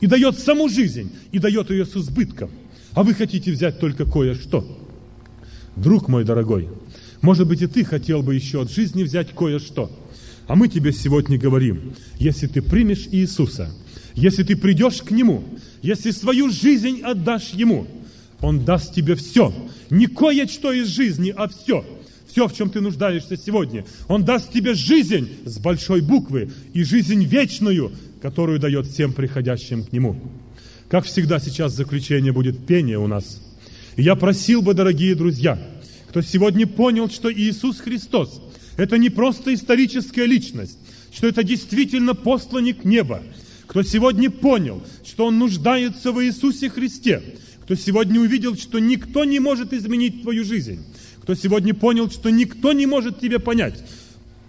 И 0.00 0.06
дает 0.06 0.38
саму 0.38 0.68
жизнь, 0.68 1.10
и 1.32 1.40
дает 1.40 1.70
ее 1.70 1.84
с 1.84 1.96
избытком. 1.96 2.50
А 2.92 3.02
вы 3.02 3.14
хотите 3.14 3.50
взять 3.50 3.80
только 3.80 4.04
кое-что. 4.04 4.64
Друг 5.74 6.06
мой 6.06 6.22
дорогой, 6.24 6.68
может 7.20 7.48
быть, 7.48 7.62
и 7.62 7.66
ты 7.66 7.84
хотел 7.84 8.22
бы 8.22 8.36
еще 8.36 8.62
от 8.62 8.70
жизни 8.70 9.02
взять 9.02 9.34
кое-что. 9.34 9.90
А 10.50 10.56
мы 10.56 10.66
тебе 10.66 10.92
сегодня 10.92 11.38
говорим, 11.38 11.94
если 12.18 12.48
ты 12.48 12.60
примешь 12.60 13.06
Иисуса, 13.12 13.70
если 14.14 14.42
ты 14.42 14.56
придешь 14.56 15.00
к 15.00 15.12
Нему, 15.12 15.44
если 15.80 16.10
свою 16.10 16.50
жизнь 16.50 17.02
отдашь 17.02 17.50
Ему, 17.50 17.86
Он 18.40 18.64
даст 18.64 18.92
тебе 18.92 19.14
все. 19.14 19.54
Не 19.90 20.08
кое-что 20.08 20.72
из 20.72 20.88
жизни, 20.88 21.32
а 21.36 21.46
все– 21.46 21.84
все, 22.26 22.48
в 22.48 22.56
чем 22.56 22.68
ты 22.68 22.80
нуждаешься 22.80 23.36
сегодня. 23.36 23.84
Он 24.08 24.24
даст 24.24 24.52
тебе 24.52 24.74
жизнь 24.74 25.28
с 25.44 25.60
большой 25.60 26.00
буквы 26.00 26.50
и 26.74 26.82
жизнь 26.82 27.22
вечную, 27.24 27.92
которую 28.20 28.58
дает 28.58 28.88
всем 28.88 29.12
приходящим 29.12 29.84
к 29.84 29.92
Нему. 29.92 30.16
Как 30.88 31.04
всегда 31.04 31.38
сейчас 31.38 31.76
заключение 31.76 32.32
будет 32.32 32.66
пение 32.66 32.98
у 32.98 33.06
нас. 33.06 33.40
И 33.94 34.02
я 34.02 34.16
просил 34.16 34.62
бы, 34.62 34.74
дорогие 34.74 35.14
друзья, 35.14 35.60
кто 36.08 36.22
сегодня 36.22 36.66
понял, 36.66 37.08
что 37.08 37.32
Иисус 37.32 37.78
Христос– 37.78 38.42
это 38.80 38.96
не 38.96 39.10
просто 39.10 39.52
историческая 39.52 40.24
личность, 40.24 40.78
что 41.12 41.26
это 41.26 41.42
действительно 41.42 42.14
посланник 42.14 42.82
неба, 42.84 43.22
кто 43.66 43.82
сегодня 43.82 44.30
понял, 44.30 44.82
что 45.04 45.26
он 45.26 45.38
нуждается 45.38 46.12
в 46.12 46.24
Иисусе 46.24 46.70
Христе, 46.70 47.22
кто 47.62 47.74
сегодня 47.74 48.18
увидел, 48.18 48.56
что 48.56 48.78
никто 48.78 49.26
не 49.26 49.38
может 49.38 49.74
изменить 49.74 50.22
твою 50.22 50.44
жизнь, 50.44 50.82
кто 51.22 51.34
сегодня 51.34 51.74
понял, 51.74 52.10
что 52.10 52.30
никто 52.30 52.72
не 52.72 52.86
может 52.86 53.20
тебе 53.20 53.38
понять, 53.38 53.84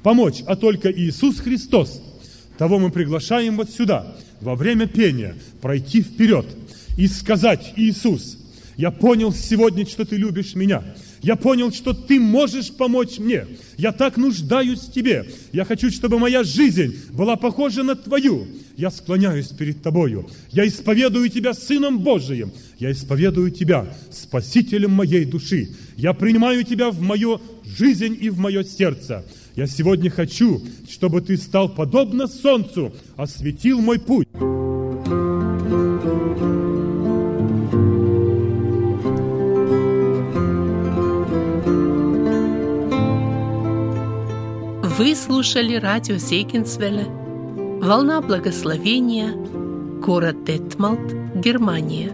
помочь, 0.02 0.44
а 0.48 0.56
только 0.56 0.90
Иисус 0.90 1.40
Христос, 1.40 2.02
того 2.58 2.80
мы 2.80 2.90
приглашаем 2.90 3.58
вот 3.58 3.70
сюда, 3.70 4.16
во 4.40 4.56
время 4.56 4.88
пения, 4.88 5.36
пройти 5.62 6.02
вперед 6.02 6.46
и 6.98 7.08
сказать, 7.08 7.74
Иисус, 7.76 8.38
я 8.78 8.92
понял 8.92 9.34
сегодня, 9.34 9.86
что 9.86 10.06
ты 10.06 10.16
любишь 10.16 10.56
меня. 10.56 10.84
Я 11.22 11.36
понял, 11.36 11.72
что 11.72 11.94
ты 11.94 12.20
можешь 12.20 12.72
помочь 12.72 13.20
мне. 13.20 13.46
Я 13.78 13.92
так 13.92 14.18
нуждаюсь 14.18 14.80
в 14.80 14.92
тебе. 14.92 15.26
Я 15.52 15.66
хочу, 15.66 15.92
чтобы 15.92 16.18
моя 16.18 16.44
жизнь 16.44 16.96
была 17.12 17.36
похожа 17.36 17.84
на 17.84 17.96
твою. 17.96 18.48
Я 18.76 18.90
склоняюсь 18.90 19.50
перед 19.50 19.84
тобою. 19.84 20.28
Я 20.50 20.68
исповедую 20.68 21.30
тебя 21.30 21.54
Сыном 21.54 22.00
Божиим. 22.00 22.52
Я 22.80 22.92
исповедую 22.92 23.52
тебя 23.52 23.86
Спасителем 24.10 24.92
моей 24.92 25.26
души. 25.26 25.70
Я 25.96 26.14
принимаю 26.14 26.64
тебя 26.64 26.90
в 26.90 27.00
мою 27.02 27.40
жизнь 27.66 28.18
и 28.20 28.30
в 28.30 28.40
мое 28.40 28.64
сердце. 28.64 29.24
Я 29.56 29.68
сегодня 29.68 30.10
хочу, 30.10 30.62
чтобы 30.90 31.22
ты 31.22 31.38
стал 31.38 31.70
подобно 31.70 32.28
солнцу, 32.28 32.94
осветил 33.18 33.82
мой 33.82 34.00
путь. 34.00 34.28
Вы 45.02 45.16
слушали 45.16 45.78
радио 45.78 46.18
Зейгенсвелле 46.18 47.06
«Волна 47.82 48.22
благословения», 48.22 49.32
город 50.00 50.44
Детмалт, 50.44 51.12
Германия. 51.34 52.12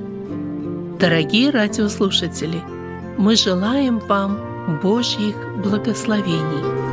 Дорогие 0.97 1.49
радиослушатели, 1.49 2.61
мы 3.17 3.35
желаем 3.35 3.99
вам 3.99 4.79
Божьих 4.81 5.35
благословений. 5.61 6.86